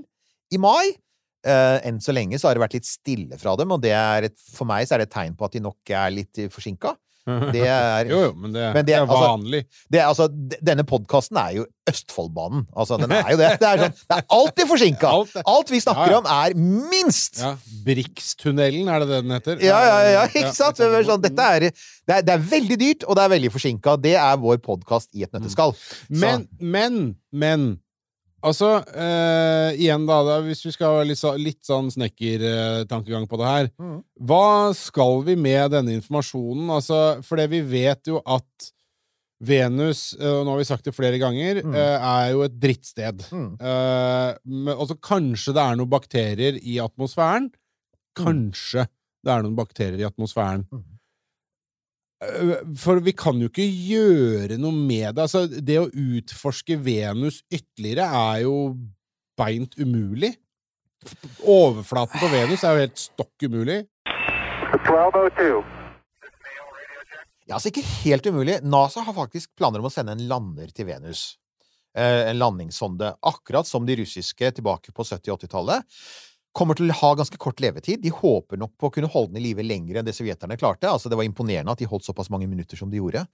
[0.54, 0.94] i mai?
[1.42, 4.28] Uh, enn så lenge så har det vært litt stille fra dem, og det er
[4.28, 6.94] et, for meg så er det et tegn på at de nok er litt forsinka.
[7.24, 9.60] Det er, Jo, jo, men det, Men det- det er altså- vanlig.
[9.92, 10.26] det er altså,
[10.66, 12.64] denne podkasten er jo Østfoldbanen.
[12.76, 13.50] Altså, den er jo det.
[13.60, 15.06] Det er, sånn, det er alltid forsinka!
[15.10, 16.18] Alt Alt vi snakker Ja, ja.
[16.18, 16.54] om, er
[16.90, 17.38] minst!
[17.42, 17.52] ja.
[17.86, 19.62] Brikstunnelen, er det det den heter?
[19.62, 20.76] Ja, ja, ja, ikke sant?
[20.78, 21.72] Det er, sånn, dette er, det,
[22.16, 23.96] er, det er veldig dyrt, og det er veldig forsinka.
[24.02, 25.74] Det er vår podkast i et nøtteskall.
[26.10, 27.00] Men, men,
[27.32, 27.68] men
[28.42, 33.46] Altså, eh, igjen da, da, hvis vi skal ha litt, litt sånn snekkertankegang på det
[33.50, 33.98] her mm.
[34.26, 36.70] Hva skal vi med denne informasjonen?
[36.74, 38.72] Altså, for det vi vet jo at
[39.42, 41.74] Venus, eh, og nå har vi sagt det flere ganger, Mm.
[41.74, 43.24] eh, er jo et drittsted.
[43.34, 43.48] Mm.
[43.58, 47.48] Eh, men, altså, kanskje det er noen bakterier i atmosfæren?
[48.18, 48.84] Kanskje
[49.22, 50.62] det er noen bakterier i atmosfæren.
[52.22, 55.26] Eh, For vi kan jo ikke gjøre noe med det.
[55.26, 58.56] Altså, det å utforske Venus ytterligere er jo
[59.38, 60.34] beint umulig.
[61.42, 63.82] Overflaten på Venus er jo helt stokk umulig.
[64.72, 65.62] 1202.
[67.48, 68.60] Ja, altså ikke helt umulig.
[68.62, 71.32] NASA har faktisk planer om å sende en lander til Venus.
[71.96, 73.16] Eh, en landingssonde.
[73.28, 75.98] Akkurat som de russiske tilbake på 70- og 80-tallet.
[76.52, 78.02] Kommer til å ha ganske kort levetid.
[78.04, 80.90] De håper nok på å kunne holde den i live lenger enn det sovjeterne klarte.
[80.90, 83.24] Altså, det var imponerende at de holdt såpass mange minutter som de gjorde.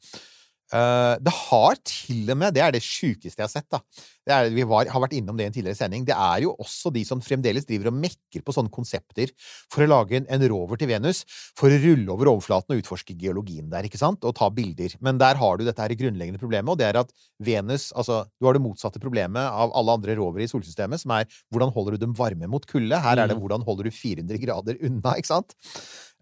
[0.68, 3.68] Eh, det har til og med Det er det sjukeste jeg har sett.
[3.72, 3.80] da.
[4.28, 6.04] Det er, vi var, har vært innom det i en tidligere sending.
[6.04, 9.32] Det er jo også de som fremdeles driver og mekker på sånne konsepter
[9.72, 11.22] for å lage en, en rover til Venus,
[11.56, 14.98] for å rulle over overflaten og utforske geologien der, ikke sant, og ta bilder.
[15.00, 18.46] Men der har du dette her grunnleggende problemet, og det er at Venus Altså, du
[18.46, 22.04] har det motsatte problemet av alle andre rovere i solsystemet, som er hvordan holder du
[22.04, 23.00] dem varme mot kulde?
[23.00, 25.56] Her er det hvordan holder du 400 grader unna, ikke sant?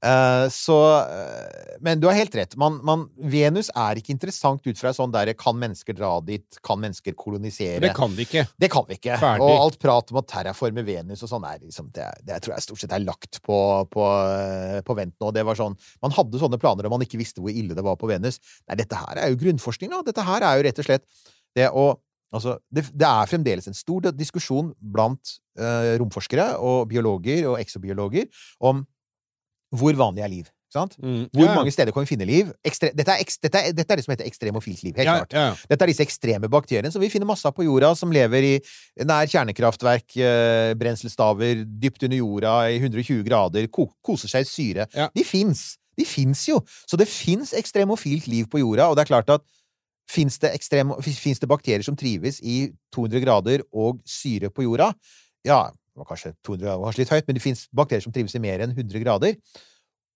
[0.04, 2.56] Eh, så eh, Men du har helt rett.
[2.60, 6.58] Man, man, Venus er ikke interessant ut fra sånn der Kan mennesker dra dit?
[6.66, 7.80] Kan mennesker kolonisere?
[7.82, 8.44] Det kan vi ikke.
[8.60, 9.16] Det kan vi ikke.
[9.22, 9.46] Ferdig.
[9.46, 12.66] Og alt prat om å terraforme Venus og sånn er liksom det, det tror jeg
[12.66, 13.58] stort sett er lagt på,
[13.92, 15.32] på, eh, på vent nå.
[15.34, 17.96] Det var sånn Man hadde sånne planer og man ikke visste hvor ille det var
[18.00, 18.40] på Venus.
[18.68, 20.04] Nei, dette her er jo grunnforskning, da.
[20.06, 21.08] Dette her er jo rett og slett
[21.56, 21.94] det å
[22.34, 28.26] Altså, det, det er fremdeles en stor diskusjon blant eh, romforskere og biologer og eksobiologer
[28.66, 28.82] om
[29.74, 30.52] hvor vanlig er liv.
[30.76, 31.28] Mm.
[31.32, 32.50] Hvor Ja, mange steder kan vi finne liv?
[32.66, 34.92] Ekstre, dette, er, dette, er, dette er det som heter ekstremofilt liv.
[34.98, 35.32] Helt ja, klart.
[35.32, 35.54] ja.
[35.70, 38.52] Dette er disse ekstreme bakteriene som vi finner masse av på jorda, som lever i
[39.06, 44.88] nær kjernekraftverk, eh, brenselstaver, dypt under jorda i 120 grader, ko koser seg i syre.
[45.14, 45.76] De fins!
[45.96, 46.60] De fins jo!
[46.84, 49.46] Så det fins ekstremofilt liv på jorda, og det er klart at
[50.10, 54.92] fins det, det bakterier som trives i 200 grader og syre på jorda?
[55.46, 58.34] Ja, det var kanskje 200 grader, kanskje litt høyt, men det fins bakterier som trives
[58.36, 59.38] i mer enn 100 grader.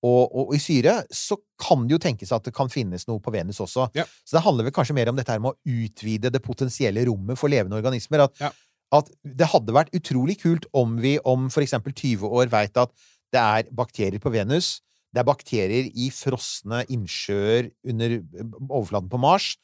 [0.05, 3.21] Og, og, og i syre så kan det jo tenkes at det kan finnes noe
[3.21, 3.87] på Venus også.
[3.97, 4.05] Ja.
[4.25, 7.37] Så det handler vel kanskje mer om dette her med å utvide det potensielle rommet
[7.41, 8.25] for levende organismer.
[8.29, 8.53] At, Ja.
[8.97, 12.93] at det hadde vært utrolig kult om vi om for eksempel 20 år veit at
[13.33, 14.81] det er bakterier på Venus,
[15.13, 19.57] det er bakterier i frosne innsjøer under eh, overflaten på Mars,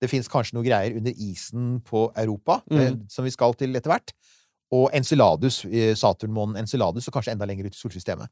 [0.00, 2.78] det fins kanskje noe greier under isen på Europa, Mm.
[2.80, 4.14] eh, som vi skal til etter hvert,
[4.70, 8.30] og Enceladus, eh, Saturnmånen Enceladus, og kanskje enda lenger ut i solsystemet.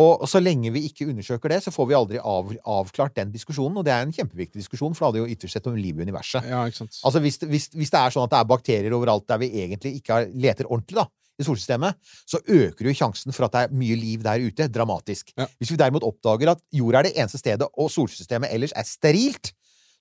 [0.00, 3.76] Og så lenge vi ikke undersøker det, så får vi aldri av, avklart den diskusjonen,
[3.76, 6.06] og det er en kjempeviktig diskusjon, for det hadde jo ytterst sett om liv i
[6.06, 6.46] universet.
[6.48, 6.62] ja.
[7.04, 9.98] Altså hvis, hvis, hvis det er sånn at det er bakterier overalt der vi egentlig
[10.00, 11.06] ikke leter ordentlig, da,
[11.40, 15.34] i solsystemet, så øker jo sjansen for at det er mye liv der ute, dramatisk.
[15.36, 15.48] Ja.
[15.60, 19.52] Hvis vi derimot oppdager at jorda er det eneste stedet, og solsystemet ellers er sterilt,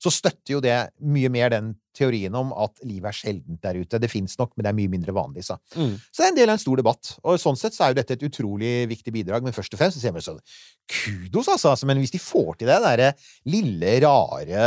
[0.01, 3.99] så støtter jo det mye mer den teorien om at livet er sjeldent der ute.
[4.01, 5.57] Det fins nok, men det er mye mindre vanlig, så.
[5.75, 5.95] Mm.
[6.09, 7.15] Så det er en del av en stor debatt.
[7.23, 9.99] Og sånn sett så er jo dette et utrolig viktig bidrag, men først og fremst
[9.99, 10.41] så ser vi sånn
[10.91, 11.71] Kudos, altså!
[11.71, 13.11] altså men hvis de får til det, derre
[13.51, 14.65] lille, rare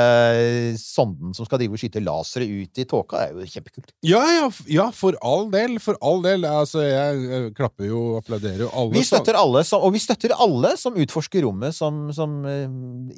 [0.81, 3.93] sonden som skal drive og skyte lasere ut i tåka, det er jo kjempekult.
[4.07, 5.77] Ja, ja, ja, for all del.
[5.85, 6.47] For all del.
[6.49, 8.97] Altså, jeg eh, klapper jo og applauderer jo alle.
[8.97, 12.69] Vi støtter alle som, og vi støtter alle som utforsker rommet som, som eh,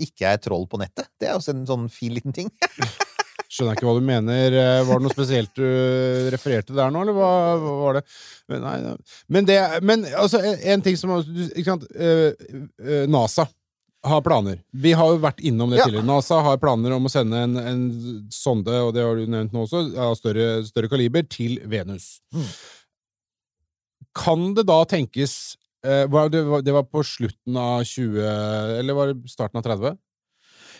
[0.08, 1.10] ikke er troll på nettet.
[1.20, 2.50] Det er også en sånn fin liten ting.
[3.52, 4.54] Skjønner ikke hva du mener.
[4.58, 5.66] Eh, Var det noe spesielt du
[6.34, 7.28] refererte der nå, eller hva,
[7.62, 8.02] hva var det?
[8.50, 8.94] Men, nei, nei.
[9.36, 11.86] men det Men altså, en, ting som sant?
[11.94, 12.32] Eh,
[12.82, 13.46] eh, NASA
[14.06, 14.60] har planer.
[14.70, 15.86] Vi har jo vært innom det Ja.
[15.88, 16.06] tidligere.
[16.06, 17.84] NASA har planer om å sende en, en
[18.30, 22.20] sonde, og det har du nevnt nå også, av større, større kaliber, til Venus.
[22.34, 22.46] Mm.
[24.16, 25.56] Kan det da tenkes
[25.86, 28.16] var det, var, det var på slutten av 20
[28.80, 29.92] Eller var det starten av 30?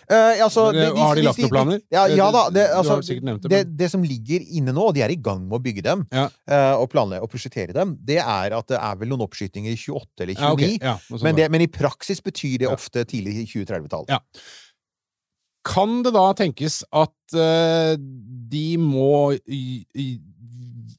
[0.06, 1.80] Eh, altså, Men, de, har de lagt noen planer?
[1.90, 2.42] Ja, ja da.
[2.54, 5.58] Det, altså, det, det, det som ligger inne nå, og de er i gang med
[5.58, 6.28] å bygge dem Ja.
[6.50, 9.80] uh, og planlegge og prosjektere dem, det er at det er vel noen oppskytinger i
[9.80, 10.70] 28 eller 29.
[10.78, 11.24] Ja, okay.
[11.26, 14.06] Men, det, men i praksis betyr det ofte tidlig 2030-tall.
[14.12, 14.20] Ja.
[15.66, 20.20] Kan det da tenkes at uh, de må i, y-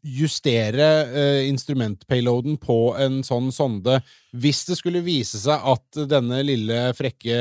[0.07, 3.99] justere uh, instrumentpayloaden på en sånn sonde
[4.37, 7.39] hvis det skulle vise seg at denne lille frekke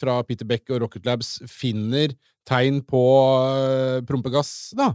[0.00, 2.14] fra Peter Beck og Rocket Labs finner
[2.48, 4.88] tegn på uh, prompegass, da?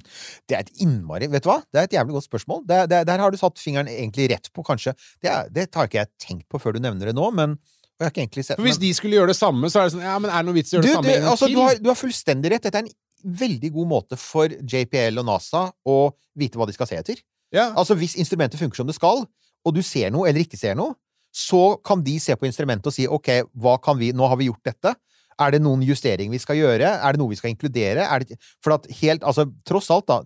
[0.47, 1.61] Det er et innmari Vet du hva?
[1.69, 2.65] Det er et jævlig godt spørsmål.
[2.67, 4.95] Det, det, der har du satt fingeren egentlig rett på, kanskje.
[5.23, 7.55] Det, det har ikke jeg tenkt på før du nevner det nå, men
[7.95, 9.95] jeg har ikke egentlig sett For Hvis de skulle gjøre det samme, så er det
[9.95, 11.47] sånn Ja, men er det noe vits i å gjøre du, det samme du, altså,
[11.47, 12.65] du, har, du har fullstendig rett.
[12.65, 12.93] Dette er en
[13.25, 15.97] veldig god måte for JPL og NASA å
[16.37, 17.21] vite hva de skal se etter.
[17.55, 17.71] Ja.
[17.73, 19.25] Altså, hvis instrumentet funker som det skal,
[19.65, 20.95] og du ser noe eller ikke ser noe,
[21.35, 24.47] så kan de se på instrumentet og si OK, hva kan vi Nå har vi
[24.47, 24.93] gjort dette.
[25.41, 26.93] Er det noen justering vi skal gjøre?
[26.95, 28.05] Er det noe vi skal inkludere?
[28.07, 30.21] Er det, for at helt Altså, tross alt, da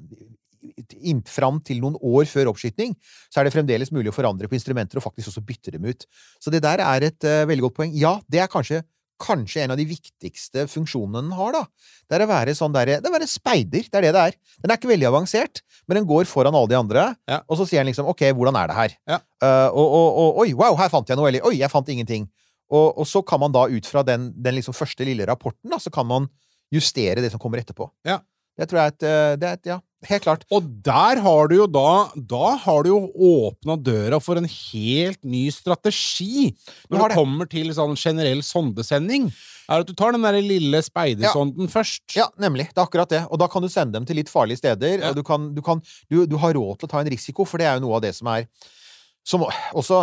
[1.00, 2.94] inn, Fram til noen år før oppskyting,
[3.32, 6.06] så er det fremdeles mulig å forandre på instrumenter og faktisk også bytte dem ut.
[6.42, 7.94] Så det der er et uh, veldig godt poeng.
[7.96, 8.84] Ja, det er kanskje
[9.20, 11.64] Kanskje en av de viktigste funksjonene den har, da.
[12.10, 13.84] Det er å være sånn der, det er å være speider.
[13.92, 14.38] Det er det det er.
[14.64, 17.42] Den er ikke veldig avansert, men den går foran alle de andre, Ja.
[17.48, 18.96] og så sier den liksom OK, hvordan er det her?
[19.12, 19.20] Ja.
[19.44, 22.30] Uh, og, og, og oi, wow, her fant jeg noe, eller oi, jeg fant ingenting.
[22.70, 25.80] Og, og så kan man da ut fra den, den liksom første lille rapporten, da,
[25.82, 26.28] så kan man
[26.72, 27.88] justere det som kommer etterpå.
[28.06, 28.20] Ja.
[28.60, 29.78] Det tror jeg et, eh, det et Ja,
[30.10, 30.42] helt klart.
[30.52, 35.24] Og der har du jo da Da har du jo åpna døra for en helt
[35.24, 36.50] ny strategi
[36.90, 37.16] når det det.
[37.18, 39.30] kommer til sånn generell sondesending.
[39.70, 42.02] Er at du tar den der lille speidersonden først.
[42.18, 42.68] Ja, nemlig.
[42.74, 43.24] Det er akkurat det.
[43.32, 45.14] Og da kan du sende dem til litt farlige steder, Ja.
[45.14, 47.68] du, kan, du, kan, du, du har råd til å ta en risiko, for det
[47.68, 48.48] er jo noe av det som er
[49.30, 49.44] som
[49.78, 49.98] også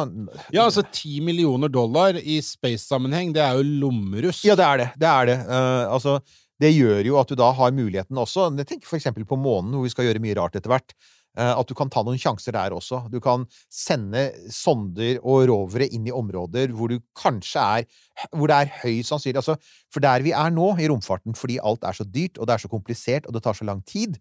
[0.54, 4.44] Ja, altså ti millioner dollar i space-sammenheng, det er jo lommerusk.
[4.46, 4.88] Ja, det er det.
[5.02, 5.38] Det er det.
[5.48, 6.20] Uh, altså,
[6.62, 9.74] det gjør jo at du da har muligheten også Jeg tenker for eksempel på månen,
[9.76, 10.94] hvor vi skal gjøre mye rart etter hvert.
[11.36, 13.10] eh, at du kan ta noen sjanser der også.
[13.12, 17.84] Du kan sende sonder og rovere inn i områder hvor du kanskje er
[18.32, 19.58] Hvor det er høy sannsynlig altså,
[19.92, 22.64] For der vi er nå i romfarten, fordi alt er så dyrt, og det er
[22.64, 24.16] så komplisert, og det tar så lang tid,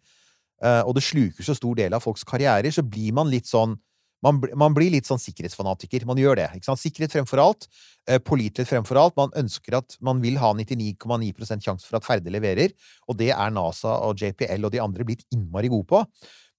[0.63, 3.78] eh, og det sluker så stor del av folks karrierer, så blir man litt sånn
[4.25, 6.05] man, man blir litt sånn sikkerhetsfanatiker.
[6.09, 6.49] Man gjør det.
[6.57, 6.81] ikke sant?
[6.81, 7.67] Sikkerhet fremfor alt.
[8.09, 9.17] Eh, pålitelighet fremfor alt.
[9.19, 12.73] Man ønsker at man vil ha 99,9% sjanse for at Ferde leverer,
[13.09, 16.03] og det er NASA og JPL og de andre blitt innmari gode på.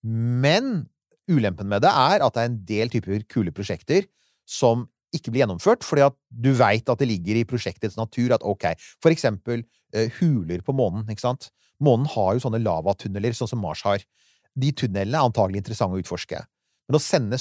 [0.07, 0.87] Men
[1.31, 4.07] ulempen med det er at det er en del typer kule prosjekter
[4.47, 8.45] som ikke blir gjennomført, fordi at du veit at det ligger i prosjektets natur at
[8.47, 8.69] ok,
[9.03, 9.63] for eksempel
[9.97, 11.49] uh, huler på månen, ikke sant?
[11.83, 14.03] Månen har jo sånne lavatunneler, sånn som Mars har.
[14.57, 16.43] De tunnelene er antagelig interessante å utforske.
[16.89, 17.41] Men å sende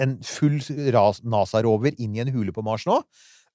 [0.00, 0.60] en full
[1.26, 3.00] NASA-rover inn i en hule på Mars nå,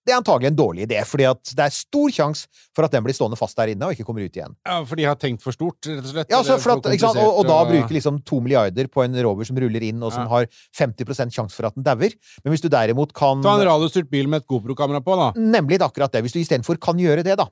[0.05, 1.25] det er antagelig en dårlig idé, fordi
[1.57, 2.45] det er stor sjanse
[2.77, 4.53] for at den blir stående fast der inne og ikke kommer ut igjen.
[4.67, 6.29] Ja, for de har tenkt for stort, rett og slett.
[6.29, 6.85] Ja, altså, for at?
[6.85, 6.91] Og,
[7.25, 10.27] og da komplisert, bruke liksom to milliarder på en rover som ruller inn, og som
[10.27, 10.29] Ja.
[10.29, 10.45] har
[10.77, 12.13] 50% sjanse for at den dauer.
[12.43, 15.31] Men hvis du derimot kan Ta en radiostyrt bil med et GoPro-kamera på, da.
[15.41, 16.21] Nemlig akkurat det.
[16.21, 17.49] Hvis du istedenfor kan gjøre det, da.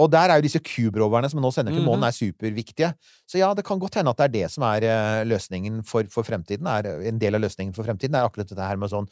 [0.00, 1.88] Og der er jo disse Cube-roverne som nå sender til Mhm.
[1.90, 2.94] månen, er superviktige.
[3.28, 6.08] Så ja, det kan godt hende at det er det som er eh, løsningen for,
[6.08, 6.66] for fremtiden.
[6.66, 9.08] Er, en del av løsningen for fremtiden er akkurat dette her med sånn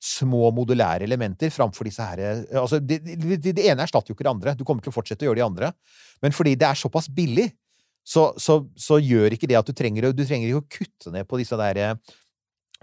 [0.00, 4.24] små modulære elementer framfor disse her eh, Altså, det, det, det ene erstatter jo ikke
[4.24, 4.54] det andre.
[4.56, 5.72] Du kommer til å fortsette å gjøre de andre.
[6.24, 7.50] Men fordi det er såpass billig,
[8.00, 11.28] så, så, så gjør ikke det at du trenger Du trenger ikke å kutte ned
[11.28, 11.94] på disse der eh,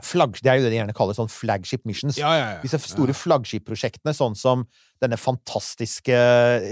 [0.05, 0.37] flagg...
[0.43, 2.19] Det er jo det de gjerne kaller sånn flagship missions.
[2.19, 2.59] Ja, ja, ja.
[2.61, 4.65] Disse store flaggskipprosjektene, sånn som
[5.01, 6.17] denne fantastiske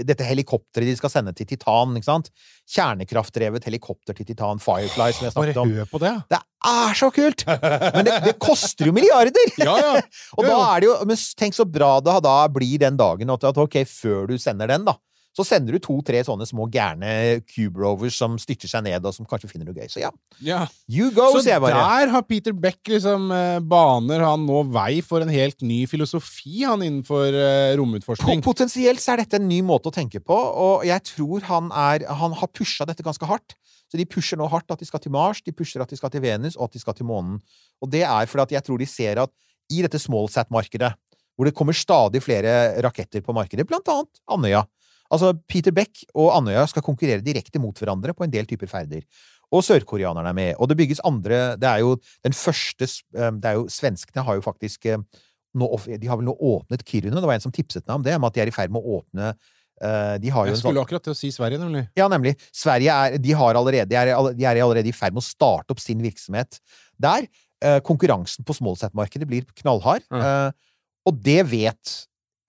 [0.06, 2.30] Dette helikopteret de skal sende til Titan, ikke sant?
[2.74, 5.74] Kjernekraftdrevet helikopter til Titan, Firefly, som jeg snakket om.
[5.78, 6.12] hør på det.
[6.32, 7.46] Det er så kult!
[7.46, 9.54] Men det, det koster jo milliarder!
[9.62, 9.96] Ja, ja.
[10.38, 13.46] Og da er det jo Men tenk så bra det da blir den dagen at,
[13.46, 14.96] at ok, før du sender den, da,
[15.36, 19.28] så sender du to-tre sånne små gærne cube rovers som styrter seg ned, og som
[19.28, 19.90] kanskje finner noe gøy.
[19.92, 20.08] Så ja,
[20.40, 20.62] ja.
[20.88, 21.82] you go, Så sier jeg bare.
[21.82, 26.64] der har Peter Beck liksom eh, baner han nå vei for en helt ny filosofi
[26.64, 28.40] han innenfor eh, romutforskning.
[28.46, 32.06] Potensielt så er dette en ny måte å tenke på, og jeg tror han er
[32.16, 33.56] Han har pusha dette ganske hardt.
[33.90, 36.10] Så de pusher nå hardt at de skal til Mars, de pusher at de skal
[36.10, 37.38] til Venus, og at de skal til månen.
[37.84, 39.32] Og det er fordi at jeg tror de ser at
[39.70, 40.90] i dette smallsat-markedet,
[41.36, 44.64] hvor det kommer stadig flere raketter på markedet, blant annet Andøya
[45.12, 49.04] Altså, Peter Beck og Andøya skal konkurrere direkte mot hverandre på en del typer ferder.
[49.54, 50.54] Og sørkoreanerne er med.
[50.58, 54.38] Og det bygges andre Det er jo den første eh, Det er jo Svenskene har
[54.38, 54.98] jo faktisk eh,
[55.56, 57.20] nå, De har vel nå åpnet Kiruna.
[57.20, 58.82] Det var en som tipset meg om det, om at de er i ferd med
[58.82, 61.86] å åpne eh, De har jo Jeg skulle akkurat til å si Sverige, nemlig.
[61.98, 62.34] ja, nemlig.
[62.50, 65.76] Sverige er, de har allerede, de er, de er allerede i ferd med å starte
[65.76, 66.60] opp sin virksomhet
[66.98, 67.30] der.
[67.86, 70.04] Konkurransen på smallset-markedet blir knallhard.
[70.12, 70.52] Mm.
[71.08, 71.92] Og det vet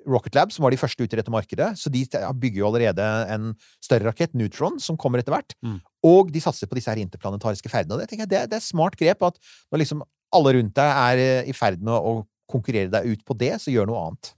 [0.06, 1.72] Rocket Lab, som var de første ute i dette markedet.
[1.80, 2.04] Så de
[2.38, 3.50] bygger jo allerede en
[3.84, 5.58] større rakett, Neutron, som kommer etter hvert.
[5.66, 5.80] Mm.
[6.08, 8.00] Og de satser på disse her interplanetariske ferdene.
[8.04, 10.06] Det jeg det, det er smart grep at når liksom
[10.36, 13.74] alle rundt deg er eh, i ferd med å konkurrere deg ut på det, så
[13.74, 14.34] gjør noe annet.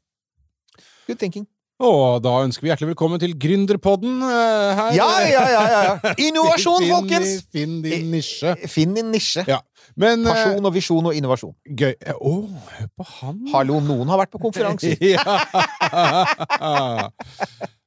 [1.09, 1.47] Good thinking.
[1.79, 4.89] Og da ønsker vi hjertelig velkommen til Gründerpodden eh, her.
[4.97, 5.61] Ja, ja, ja!
[5.71, 6.11] ja.
[6.27, 7.29] Innovasjon, Finn- folkens!
[7.55, 8.51] Finn din nisje.
[8.67, 9.45] Finn din nisje.
[9.47, 9.61] Ja.
[9.99, 11.53] Men eh, Pasjon og visjon og innovasjon.
[11.79, 12.33] gøy Å,
[12.75, 13.39] hør på han!
[13.53, 14.99] Hallo, noen har vært på konferanser.
[15.13, 15.23] ja.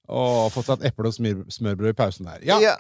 [0.09, 2.41] Og fått seg et eple og smørbrød i pausen der.
[2.49, 2.79] Ja, Ja.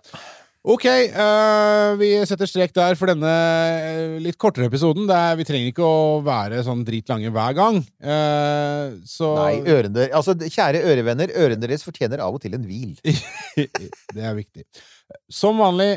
[0.62, 0.84] Ok.
[1.10, 5.08] uh, vi setter strek der for denne uh, litt kortere episoden.
[5.10, 7.80] Er, vi trenger ikke å være sånn dritlange hver gang.
[7.98, 12.96] Uh, så Nei, ørene Altså, kjære ørevenner, ørene deres fortjener av og til en hvil.
[14.14, 14.66] det er viktig.
[15.28, 15.90] Som vanlig,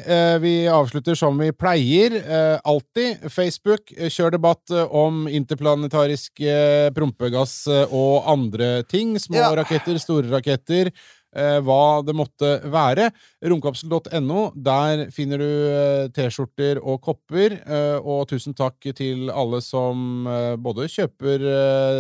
[0.44, 2.18] vi avslutter som vi pleier.
[2.68, 3.30] Alltid.
[3.32, 6.42] Facebook, kjør debatt om interplanetarisk
[6.98, 9.16] prompegass og andre ting.
[9.24, 9.54] Små Ja.
[9.56, 10.92] raketter, store raketter.
[11.36, 13.10] Eh, hva det måtte være.
[13.44, 14.48] Romkapsel.no.
[14.56, 17.58] Der finner du eh, T-skjorter og kopper.
[17.60, 20.28] Eh, og tusen takk til alle som
[20.62, 21.44] både kjøper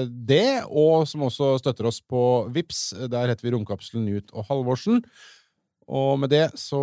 [0.07, 2.87] det, og som også støtter oss på Vips.
[3.11, 5.03] Der heter vi Romkapselen Newt og Halvorsen.
[5.85, 6.81] Og med det så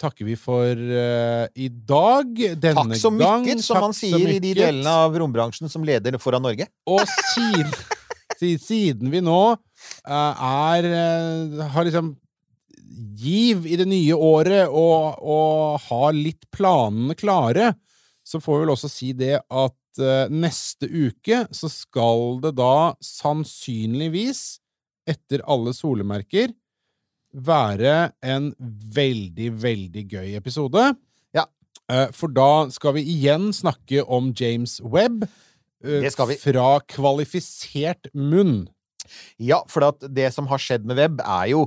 [0.00, 2.32] takker vi for uh, i dag.
[2.58, 3.44] Denne Takk så gang.
[3.44, 6.66] mykket, som man sier i de delene av rombransjen som leder foran Norge.
[6.90, 7.70] Og siden,
[8.66, 9.38] siden vi nå
[10.06, 12.14] er eh, Har liksom
[13.20, 17.72] giv i det nye året og, og har litt planene klare,
[18.26, 22.92] så får vi vel også si det at eh, neste uke så skal det da
[23.04, 24.58] sannsynligvis,
[25.08, 26.52] etter alle solemerker,
[27.30, 28.50] være en
[28.94, 30.88] veldig, veldig gøy episode.
[31.36, 31.46] Ja.
[31.90, 35.28] Eh, For da skal vi igjen snakke om James Webb.
[35.84, 36.02] eh.
[36.42, 38.68] Fra kvalifisert munn.
[39.42, 41.64] Ja, for det som har skjedd med web, er jo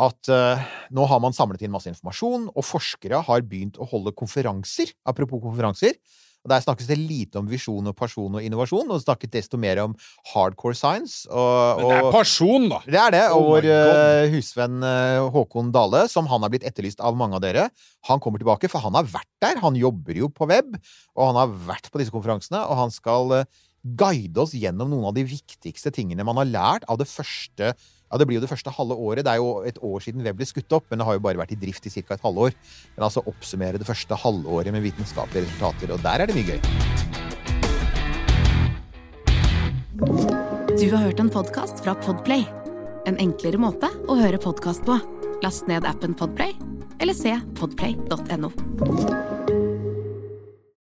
[0.00, 0.62] at uh,
[0.94, 4.94] nå har man samlet inn masse informasjon, og forskere har begynt å holde konferanser.
[5.08, 5.98] Apropos konferanser.
[6.42, 9.78] Og Der snakkes det lite om visjon og person og innovasjon, og snakket desto mer
[9.84, 9.94] om
[10.32, 11.22] hardcore science.
[11.30, 12.80] Og, Men det er og, person, da!
[12.86, 13.22] det er det.
[13.30, 17.38] Og Oh vår eh, husvenn eh, Håkon Dale, som han har blitt etterlyst av mange
[17.38, 17.68] av dere,
[18.08, 19.60] han kommer tilbake, for han har vært der.
[19.62, 20.74] Han jobber jo på web,
[21.14, 25.08] og han har vært på disse konferansene, og han skal eh, guide oss gjennom noen
[25.10, 28.50] av de viktigste tingene man har lært av det første ja, Det blir jo det
[28.50, 29.24] første halve året.
[29.24, 31.40] Det er jo et år siden web ble skutt opp, men det har jo bare
[31.40, 32.12] vært i drift i ca.
[32.12, 32.52] et halvår.
[32.98, 36.60] Men altså oppsummere det første halvåret med vitenskapelige resultater, og der er det mye gøy.
[40.76, 42.44] Du har hørt en podkast fra Podplay.
[43.08, 45.00] En enklere måte å høre podkast på.
[45.40, 46.52] Last ned appen Podplay,
[47.00, 48.52] eller se podplay.no.